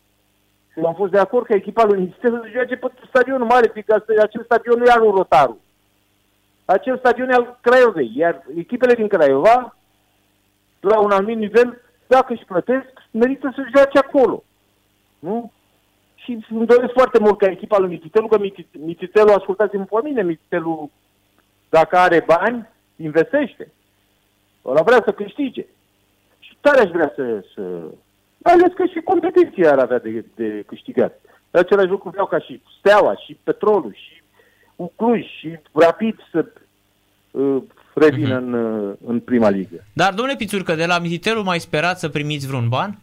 Și 0.71 0.79
eu 0.79 0.85
am 0.85 0.93
fost 0.93 1.11
de 1.11 1.19
acord 1.19 1.45
că 1.45 1.53
echipa 1.53 1.83
lui 1.83 1.99
Mititelu 1.99 2.37
să 2.41 2.49
joace 2.51 2.75
pe 2.75 2.91
stadionul 3.07 3.47
mare, 3.47 3.69
fiindcă 3.73 3.93
asta- 3.93 4.21
acel 4.21 4.43
stadion 4.43 4.77
nu 4.79 4.85
e 4.85 4.91
al 4.91 5.01
lui 5.01 5.11
Rotaru. 5.11 5.59
Acel 6.65 6.97
stadion 6.97 7.29
e 7.29 7.33
al 7.33 7.57
Craiovei, 7.61 8.11
iar 8.15 8.43
echipele 8.55 8.93
din 8.93 9.07
Craiova, 9.07 9.75
la 10.79 10.99
un 10.99 11.11
anumit 11.11 11.37
nivel, 11.37 11.81
dacă 12.07 12.33
își 12.33 12.45
plătesc, 12.45 12.87
merită 13.11 13.51
să 13.55 13.61
joace 13.75 13.97
acolo. 13.97 14.43
Nu? 15.19 15.51
Și 16.15 16.45
îmi 16.49 16.65
doresc 16.65 16.93
foarte 16.93 17.19
mult 17.19 17.37
ca 17.37 17.49
echipa 17.49 17.77
lui 17.77 17.89
Mititelu, 17.89 18.27
că 18.27 18.37
Miti- 18.39 18.79
Mititelu, 18.85 19.31
ascultați-mă 19.33 19.83
pe 19.83 19.99
mine, 20.03 20.23
Mititelu, 20.23 20.91
dacă 21.69 21.97
are 21.97 22.23
bani, 22.27 22.67
investește. 22.95 23.71
Ăla 24.65 24.81
vrea 24.81 25.01
să 25.05 25.11
câștige. 25.11 25.65
Și 26.63 26.69
tare 26.69 26.81
aș 26.81 26.89
vrea 26.89 27.11
să... 27.15 27.45
să... 27.53 27.61
Mai 28.37 28.53
ales 28.53 28.73
că 28.75 28.85
și 28.85 28.99
competiția 28.99 29.71
ar 29.71 29.79
avea 29.79 29.99
de, 29.99 30.25
de 30.35 30.63
câștigat. 30.67 31.21
Același 31.51 31.87
lucru 31.87 32.09
vreau 32.09 32.25
ca 32.25 32.39
și 32.39 32.61
Steaua, 32.79 33.15
și 33.15 33.37
Petrolul, 33.43 33.93
și 33.93 34.21
Cluj, 34.95 35.21
și 35.39 35.59
Rapid 35.71 36.15
să 36.31 36.45
uh, 37.31 37.63
revină 37.93 38.37
în, 38.37 38.53
uh, 38.53 38.93
în 39.05 39.19
prima 39.19 39.49
ligă. 39.49 39.83
Dar, 39.93 40.13
domnule 40.13 40.37
Pițurcă, 40.37 40.75
de 40.75 40.85
la 40.85 40.99
Mititelu 40.99 41.43
mai 41.43 41.59
sperați 41.59 41.99
să 41.99 42.09
primiți 42.09 42.47
vreun 42.47 42.69
ban? 42.69 42.99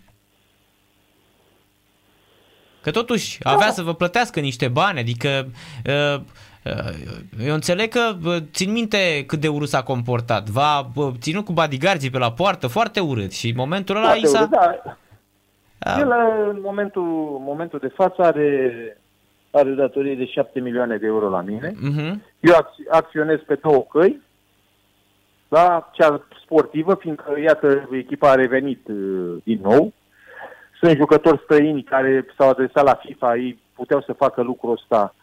Că 2.82 2.90
totuși 2.90 3.38
avea 3.42 3.70
să 3.70 3.82
vă 3.82 3.94
plătească 3.94 4.40
niște 4.40 4.68
bani, 4.68 4.98
adică 4.98 5.48
uh, 5.86 6.14
uh, 6.14 6.20
eu 7.46 7.54
înțeleg 7.54 7.88
că 7.88 8.16
uh, 8.24 8.36
țin 8.52 8.72
minte 8.72 9.24
cât 9.26 9.40
de 9.40 9.48
urât 9.48 9.68
s-a 9.68 9.82
comportat. 9.82 10.48
V-a 10.48 10.90
uh, 10.94 11.08
ținut 11.20 11.44
cu 11.44 11.52
bodyguards 11.52 12.08
pe 12.08 12.18
la 12.18 12.32
poartă, 12.32 12.66
foarte 12.66 13.00
urât 13.00 13.32
și 13.32 13.48
în 13.48 13.54
momentul 13.56 13.96
ăla 13.96 14.14
i 14.14 14.20
Poate, 14.20 14.26
s-a... 14.26 14.44
da, 14.44 14.96
Da. 15.78 15.98
El 15.98 16.12
în 16.50 16.60
momentul, 16.62 17.34
în 17.38 17.42
momentul 17.42 17.78
de 17.78 17.88
față 17.88 18.22
are, 18.22 18.72
are 19.50 19.70
datorie 19.70 20.14
de 20.14 20.26
7 20.26 20.60
milioane 20.60 20.96
de 20.96 21.06
euro 21.06 21.28
la 21.28 21.40
mine. 21.40 21.72
Mhm. 21.80 22.22
Eu 22.40 22.54
acț- 22.54 22.90
acționez 22.90 23.38
pe 23.46 23.54
două 23.62 23.82
căi. 23.90 24.20
Da, 25.48 25.90
cea 25.92 26.26
sportivă, 26.44 26.94
fiindcă, 26.94 27.40
iată, 27.44 27.88
echipa 27.92 28.30
a 28.30 28.34
revenit 28.34 28.88
uh, 28.88 29.36
din 29.44 29.60
nou. 29.62 29.92
Sunt 30.80 30.96
jucători 30.96 31.40
străini 31.44 31.82
care 31.82 32.26
s-au 32.38 32.48
adresat 32.48 32.84
la 32.84 32.94
FIFA, 32.94 33.36
ei 33.36 33.58
puteau 33.74 34.00
să 34.00 34.12
facă 34.12 34.42
lucrul 34.42 34.72
ăsta 34.72 35.14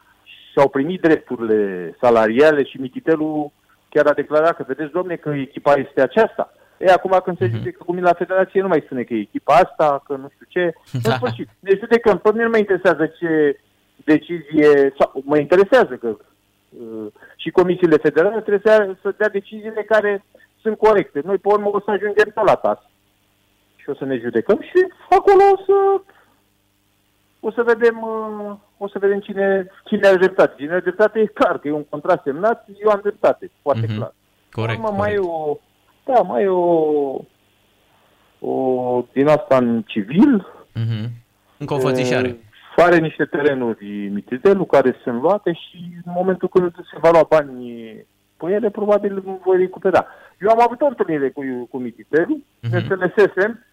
și 0.58 0.64
au 0.64 0.70
primit 0.70 1.02
drepturile 1.02 1.96
salariale 2.02 2.64
și 2.64 2.82
Mititelu 2.82 3.52
chiar 3.90 4.06
a 4.08 4.14
declarat 4.14 4.56
că, 4.56 4.64
vedeți, 4.68 4.92
domne, 4.92 5.16
că 5.16 5.30
echipa 5.30 5.74
este 5.74 6.02
aceasta. 6.02 6.54
E, 6.78 6.92
acum 6.92 7.22
când 7.24 7.38
se 7.38 7.48
judecă 7.48 7.84
cu 7.84 7.94
mine 7.94 8.06
la 8.06 8.14
federație, 8.14 8.62
nu 8.62 8.68
mai 8.68 8.84
spune 8.86 9.04
că 9.04 9.14
e 9.14 9.20
echipa 9.20 9.54
asta, 9.56 10.04
că 10.06 10.16
nu 10.16 10.30
știu 10.34 10.46
ce. 10.50 10.74
Da. 11.02 11.10
În 11.12 11.18
sfârșit, 11.18 11.50
ne 11.60 11.72
judecăm. 11.80 12.18
Pe 12.18 12.30
mine 12.32 12.44
nu 12.44 12.50
mă 12.50 12.58
interesează 12.58 13.06
ce 13.06 13.60
decizie, 14.04 14.94
sau 15.00 15.24
mă 15.26 15.38
interesează 15.38 15.94
că 15.96 16.08
uh, 16.08 17.08
și 17.36 17.50
comisiile 17.50 17.98
federale 17.98 18.42
trebuie 18.42 18.74
să, 18.74 18.96
să 19.02 19.14
dea 19.18 19.30
deciziile 19.30 19.84
care 19.84 20.26
sunt 20.62 20.78
corecte. 20.78 21.22
Noi, 21.26 21.38
pe 21.38 21.48
urmă, 21.48 21.70
o 21.72 21.80
să 21.80 21.92
ajungem 21.92 22.32
tot 22.34 22.46
la 22.46 22.56
tas. 22.56 22.80
Și 23.76 23.90
o 23.90 23.96
să 23.96 24.06
ne 24.06 24.18
judecăm 24.18 24.60
și 24.62 24.80
acolo 25.10 25.44
o 25.54 25.58
să 25.66 26.02
o 27.40 27.52
să 27.52 27.64
vedem 27.64 28.02
uh, 28.02 28.56
o 28.78 28.88
să 28.88 29.00
vedem 29.00 29.20
cine, 29.20 29.68
cine 29.86 30.08
are 30.08 30.16
dreptate. 30.18 30.54
Cine 30.58 30.72
are 30.72 30.80
dreptate 30.80 31.20
e 31.20 31.26
clar, 31.26 31.58
că 31.60 31.68
e 31.68 31.72
un 31.72 31.86
contract 31.90 32.24
semnat, 32.24 32.68
eu 32.84 32.90
am 32.90 33.00
dreptate, 33.02 33.52
foarte 33.62 33.86
Mhm. 33.88 33.96
clar. 33.96 34.14
Corect, 34.52 34.78
Urmă, 34.84 34.98
mai 34.98 35.12
e 35.14 35.16
corect. 35.16 35.34
o, 35.34 35.58
da, 36.14 36.22
mai 36.22 36.44
e 36.44 36.48
o, 36.48 37.22
o 38.40 39.06
din 39.14 39.28
asta 39.28 39.58
în 39.58 39.82
civil. 39.86 40.48
Mhm. 40.74 41.10
Încă 41.58 41.74
o 41.74 41.78
fățișare. 41.80 42.28
E, 42.28 42.36
Are 42.80 42.98
niște 42.98 43.26
terenuri 43.26 44.08
Mititelu 44.08 44.66
care 44.66 44.96
sunt 45.04 45.22
luate 45.22 45.52
și 45.54 45.78
în 46.06 46.12
momentul 46.16 46.48
când 46.48 46.74
se 46.76 46.98
va 47.02 47.10
lua 47.12 47.26
bani 47.30 47.94
pe 48.38 48.46
ele, 48.52 48.70
probabil 48.70 49.22
îmi 49.26 49.40
voi 49.44 49.58
recupera. 49.58 50.06
Eu 50.42 50.50
am 50.50 50.62
avut 50.62 50.82
o 50.82 50.86
întâlnire 50.86 51.30
cu, 51.30 51.42
cu 51.70 51.78
Mititelu, 51.78 52.38
Mhm. 52.62 52.72
ne 52.72 52.78
înțelesesem, 52.78 53.66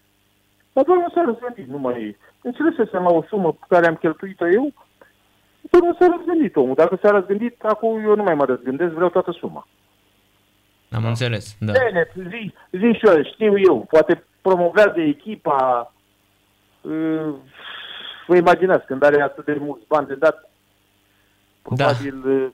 dar 0.73 0.83
doar 0.83 0.97
nu 0.97 1.09
s-a 1.13 1.23
răzgândit, 1.25 1.67
nu 1.67 1.77
mai... 1.77 2.17
Ne 2.41 2.49
înțelesesem 2.49 3.03
la 3.03 3.09
o 3.09 3.23
sumă 3.27 3.51
pe 3.51 3.65
care 3.69 3.87
am 3.87 3.95
cheltuit-o 3.95 4.47
eu, 4.47 4.73
doar 5.69 5.83
nu 5.83 5.93
s-a 5.99 6.15
răzgândit 6.17 6.55
omul. 6.55 6.75
Dacă 6.75 6.99
s-a 7.01 7.09
răzgândit, 7.11 7.63
acum 7.63 7.99
eu 8.03 8.15
nu 8.15 8.23
mai 8.23 8.35
mă 8.35 8.45
răzgândesc, 8.45 8.93
vreau 8.93 9.09
toată 9.09 9.31
suma. 9.31 9.67
Am 10.91 11.05
înțeles, 11.05 11.55
da. 11.59 11.71
Bine, 11.87 12.07
zi, 12.29 12.53
zi 12.71 12.97
și 12.97 13.05
eu, 13.07 13.23
știu 13.23 13.59
eu, 13.59 13.85
poate 13.89 14.23
promovează 14.41 14.99
echipa, 15.01 15.93
uh, 16.81 17.33
vă 18.27 18.35
imaginați, 18.35 18.85
când 18.85 19.03
are 19.03 19.21
atât 19.21 19.45
de 19.45 19.57
mulți 19.59 19.85
bani 19.87 20.07
de 20.07 20.15
dat, 20.15 20.49
probabil, 21.61 22.23
uh, 22.25 22.47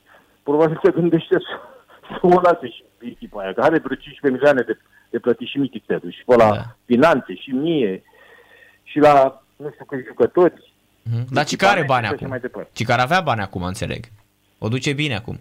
probabil 0.44 0.80
se 0.84 0.92
gândește 0.92 1.36
să, 1.40 1.60
să 2.10 2.20
o 2.22 2.40
lase 2.40 2.68
și 2.70 2.84
echipa 3.00 3.42
aia, 3.42 3.54
că 3.54 3.62
are 3.62 3.78
vreo 3.80 3.96
15 3.96 4.30
milioane 4.30 4.62
de, 4.62 4.80
de 5.10 5.20
plătit 5.20 5.48
și 5.48 5.58
Mititelu, 5.60 6.10
și 6.10 6.24
pe 6.26 6.36
la 6.36 6.50
Da. 6.50 6.62
finanțe, 6.86 7.36
și 7.36 7.50
mie, 7.50 8.04
și 8.84 9.00
la, 9.00 9.44
nu 9.56 9.70
știu 9.72 9.86
câți 9.86 10.08
jucători. 10.08 10.71
Mhm. 11.04 11.26
Dar 11.30 11.46
ce 11.46 11.56
care 11.56 11.84
bani 11.84 12.00
și 12.02 12.06
așa 12.06 12.16
acum? 12.16 12.28
mai 12.28 12.40
departe. 12.40 12.70
Ce 12.74 12.84
care 12.84 13.02
avea 13.02 13.22
bani 13.22 13.42
acum, 13.42 13.64
înțeleg. 13.64 14.06
O 14.58 14.68
duce 14.68 14.94
bine 14.94 15.16
acum. 15.16 15.40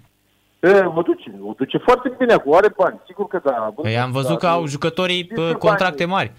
E, 0.61 0.68
o 0.70 1.03
duce, 1.03 1.35
o 1.42 1.53
duce 1.57 1.79
foarte 1.79 2.12
bine 2.18 2.33
acum, 2.33 2.55
are 2.55 2.68
bani, 2.77 3.01
sigur 3.07 3.27
că 3.27 3.40
da. 3.44 3.73
Păi 3.83 3.99
am 3.99 4.11
văzut 4.11 4.38
că 4.38 4.46
Da, 4.46 4.53
au 4.53 4.66
jucătorii 4.66 5.23
Știți 5.23 5.35
pă, 5.35 5.51
că 5.51 5.57
contracte 5.57 6.05
banii- 6.07 6.12
mari. 6.14 6.33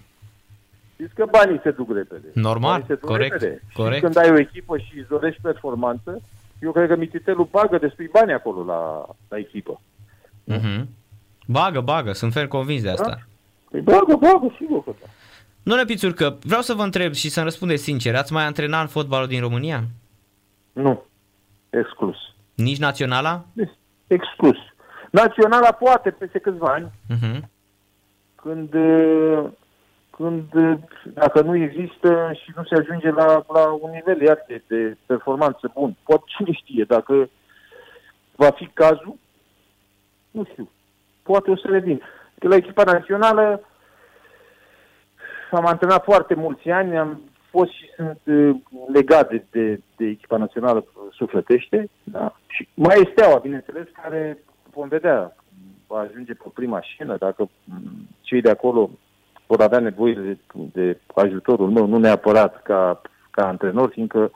Știți 0.94 1.14
că 1.14 1.26
banii 1.30 1.60
se 1.62 1.70
duc 1.70 1.92
repede. 1.92 2.28
Normal, 2.34 2.70
Banii 2.70 2.86
se 2.86 2.94
duc 2.94 3.08
corect, 3.10 3.32
repede. 3.32 3.62
corect. 3.74 3.94
Și 3.96 4.00
când 4.02 4.16
ai 4.16 4.30
o 4.30 4.38
echipă 4.38 4.78
și 4.78 4.98
îți 4.98 5.08
dorești 5.08 5.40
performanță, 5.40 6.20
eu 6.60 6.72
cred 6.72 6.88
că 6.88 6.96
Mititelu 6.96 7.48
bagă 7.50 7.78
destui 7.78 8.08
bani 8.12 8.32
acolo 8.32 8.64
la, 8.64 9.06
la 9.28 9.38
echipă. 9.38 9.80
Mhm. 10.44 10.88
Bagă, 11.46 11.80
bagă, 11.80 12.12
sunt 12.12 12.32
ferm 12.32 12.48
convins 12.48 12.82
de 12.82 12.90
asta. 12.90 13.20
Păi 13.70 13.80
bagă, 13.80 14.16
bagă, 14.20 14.54
sigur 14.58 14.84
că 14.84 14.90
da. 15.00 15.06
Domnule 15.62 15.86
Pițurcă, 15.86 16.38
vreau 16.42 16.60
să 16.60 16.74
vă 16.74 16.82
întreb 16.82 17.12
și 17.12 17.28
să-mi 17.30 17.44
răspundeți 17.44 17.82
sincer, 17.82 18.14
ați 18.14 18.32
mai 18.32 18.44
antrenat 18.44 18.80
în 18.80 18.86
fotbalul 18.86 19.26
din 19.26 19.40
România? 19.40 19.80
Nu. 20.72 21.02
Exclus. 21.70 22.16
Nici 22.54 22.78
naționala? 22.78 23.44
Exclus. 24.06 24.56
Naționala 25.10 25.72
poate 25.72 26.10
peste 26.10 26.38
câțiva 26.38 26.72
ani, 26.72 26.90
Mhm. 27.08 27.50
când, 28.34 28.74
uh, 28.74 29.44
când 30.10 30.54
uh, 30.54 30.78
dacă 31.14 31.40
nu 31.42 31.56
există 31.56 32.30
și 32.42 32.52
nu 32.56 32.64
se 32.64 32.74
ajunge 32.74 33.10
la, 33.10 33.44
la 33.48 33.66
un 33.80 33.90
nivel 33.90 34.20
iar 34.22 34.44
de, 34.48 34.62
de 34.66 34.96
performanță 35.06 35.70
bun. 35.74 35.96
Poate 36.02 36.22
cine 36.26 36.52
știe, 36.52 36.84
dacă 36.84 37.28
va 38.34 38.50
fi 38.50 38.66
cazul, 38.72 39.16
nu 40.30 40.44
știu. 40.50 40.70
Poate 41.22 41.50
o 41.50 41.56
să 41.56 41.66
revin. 41.70 42.02
Că 42.38 42.48
la 42.48 42.54
echipa 42.56 42.82
națională 42.84 43.60
am 45.56 45.66
antrenat 45.66 46.04
foarte 46.04 46.34
mulți 46.34 46.70
ani, 46.70 46.96
am 46.96 47.20
fost 47.50 47.70
și 47.70 47.84
sunt 47.96 48.20
uh, 48.24 48.56
legat 48.92 49.28
de, 49.28 49.44
de, 49.50 49.80
de 49.96 50.06
echipa 50.06 50.36
națională 50.36 50.84
sufletește. 51.12 51.88
Da? 52.04 52.36
Și 52.46 52.68
mai 52.74 52.96
este 52.98 53.10
Steaua, 53.10 53.38
bineînțeles, 53.38 53.86
care 54.02 54.38
vom 54.70 54.88
vedea, 54.88 55.36
va 55.86 55.98
ajunge 55.98 56.34
pe 56.34 56.48
prima 56.54 56.80
șină, 56.80 57.16
dacă 57.16 57.48
mm, 57.64 58.08
cei 58.20 58.40
de 58.40 58.50
acolo 58.50 58.90
vor 59.46 59.60
avea 59.60 59.78
nevoie 59.78 60.14
de, 60.14 60.38
de 60.72 61.00
ajutorul 61.14 61.70
meu, 61.70 61.86
nu 61.86 61.98
neapărat 61.98 62.62
ca, 62.62 63.00
ca 63.30 63.46
antrenor, 63.46 63.90
fiindcă 63.90 64.30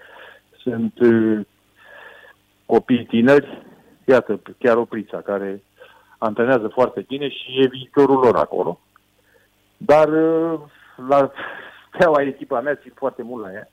sunt 0.59 0.99
uh, 1.01 1.41
copii 2.67 3.05
tineri, 3.05 3.63
iată, 4.05 4.41
chiar 4.59 4.77
Oprița, 4.77 5.21
care 5.21 5.63
antrenează 6.19 6.69
foarte 6.69 7.05
bine 7.09 7.29
și 7.29 7.61
e 7.63 7.69
viitorul 7.69 8.17
lor 8.17 8.37
acolo. 8.37 8.81
Dar 9.77 10.09
uh, 10.09 10.61
la 11.09 11.31
Steaua 11.95 12.23
echipa 12.23 12.61
mea 12.61 12.75
țin 12.75 12.93
foarte 12.95 13.23
mult 13.23 13.45
la 13.45 13.53
ea. 13.53 13.69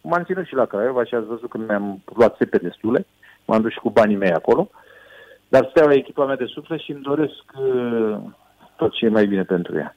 M-am 0.00 0.24
ținut 0.24 0.46
și 0.46 0.54
la 0.54 0.64
Craiova 0.64 1.04
și 1.04 1.14
ați 1.14 1.26
văzut 1.26 1.50
că 1.50 1.58
mi-am 1.58 2.02
luat 2.14 2.36
țepe 2.36 2.58
destule. 2.58 3.06
M-am 3.44 3.60
dus 3.60 3.72
și 3.72 3.78
cu 3.78 3.90
banii 3.90 4.16
mei 4.16 4.32
acolo. 4.32 4.70
Dar 5.48 5.66
Steaua 5.70 5.92
e 5.92 5.96
echipa 5.96 6.24
mea 6.24 6.36
de 6.36 6.44
suflet 6.44 6.80
și 6.80 6.90
îmi 6.90 7.02
doresc 7.02 7.44
uh, 7.54 8.18
tot 8.76 8.92
ce 8.92 9.04
e 9.04 9.08
mai 9.08 9.26
bine 9.26 9.42
pentru 9.42 9.76
ea. 9.76 9.96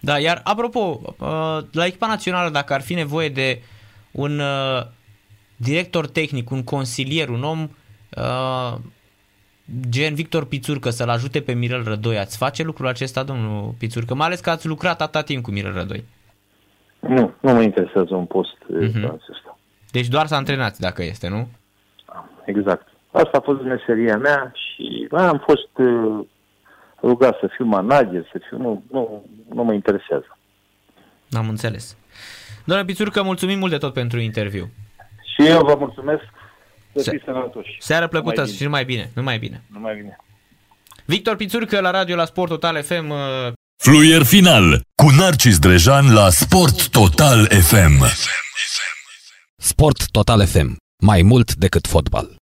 Da, 0.00 0.18
iar 0.18 0.40
apropo, 0.44 1.00
uh, 1.04 1.58
la 1.72 1.86
echipa 1.86 2.06
națională, 2.06 2.50
dacă 2.50 2.72
ar 2.72 2.80
fi 2.80 2.94
nevoie 2.94 3.28
de 3.28 3.62
un 4.10 4.38
uh, 4.38 4.82
director 5.56 6.06
tehnic, 6.06 6.50
un 6.50 6.64
consilier, 6.64 7.28
un 7.28 7.42
om 7.42 7.68
uh, 8.16 8.74
gen 9.88 10.14
Victor 10.14 10.44
Pițurcă 10.46 10.90
să-l 10.90 11.08
ajute 11.08 11.40
pe 11.40 11.52
Mirel 11.52 11.84
Rădoi, 11.84 12.18
ați 12.18 12.36
face 12.36 12.62
lucrul 12.62 12.86
acesta, 12.86 13.22
domnul 13.22 13.74
Pițurcă? 13.78 14.14
Mai 14.14 14.26
ales 14.26 14.40
că 14.40 14.50
ați 14.50 14.66
lucrat 14.66 15.00
atâta 15.00 15.22
timp 15.22 15.42
cu 15.42 15.50
Mirel 15.50 15.72
Rădoi. 15.72 16.04
Nu, 17.00 17.34
nu 17.40 17.52
mă 17.52 17.62
interesează 17.62 18.14
un 18.14 18.24
post 18.24 18.56
uh-huh. 18.56 19.04
acesta. 19.04 19.58
Deci 19.90 20.08
doar 20.08 20.26
să 20.26 20.34
antrenați 20.34 20.80
dacă 20.80 21.02
este, 21.02 21.28
nu? 21.28 21.48
Exact. 22.44 22.88
Asta 23.10 23.38
a 23.38 23.40
fost 23.40 23.62
meseria 23.62 24.16
mea 24.16 24.52
și 24.54 25.08
am 25.10 25.44
fost 25.46 25.78
uh, 25.78 26.26
rugat 27.02 27.38
să 27.40 27.48
fiu 27.56 27.64
manager, 27.64 28.28
să 28.32 28.40
fiu... 28.48 28.58
Nu, 28.58 28.82
nu, 28.90 29.24
nu 29.52 29.64
mă 29.64 29.72
interesează. 29.72 30.38
Am 31.30 31.48
înțeles. 31.48 31.96
Domnule 32.64 32.88
Pițurcă, 32.88 33.22
mulțumim 33.22 33.58
mult 33.58 33.70
de 33.70 33.78
tot 33.78 33.92
pentru 33.92 34.18
interviu. 34.18 34.70
Și 35.34 35.48
eu 35.48 35.64
vă 35.64 35.76
mulțumesc. 35.78 36.22
Să 36.94 37.10
fiți 37.10 37.24
sănătoși. 37.24 37.76
Seară 37.78 38.06
plăcută 38.08 38.40
numai 38.40 38.54
și 38.56 38.62
numai 38.62 38.84
bine. 38.84 39.10
Numai 39.14 39.38
bine. 39.38 39.62
Numai 39.72 39.94
bine. 39.94 40.16
Victor 41.04 41.36
Pițurcă 41.36 41.80
la 41.80 41.90
radio 41.90 42.16
la 42.16 42.24
Sport 42.24 42.48
Total 42.48 42.82
FM. 42.82 43.10
Uh, 43.10 43.18
Fluier 43.76 44.22
final 44.22 44.80
cu 44.94 45.10
Narcis 45.18 45.58
Drejan 45.58 46.12
la 46.12 46.30
Sport 46.30 46.88
Total 46.88 47.46
FM. 47.46 48.04
Sport 49.56 50.10
Total 50.10 50.46
FM. 50.46 50.76
Mai 51.02 51.22
mult 51.22 51.54
decât 51.54 51.86
fotbal. 51.86 52.36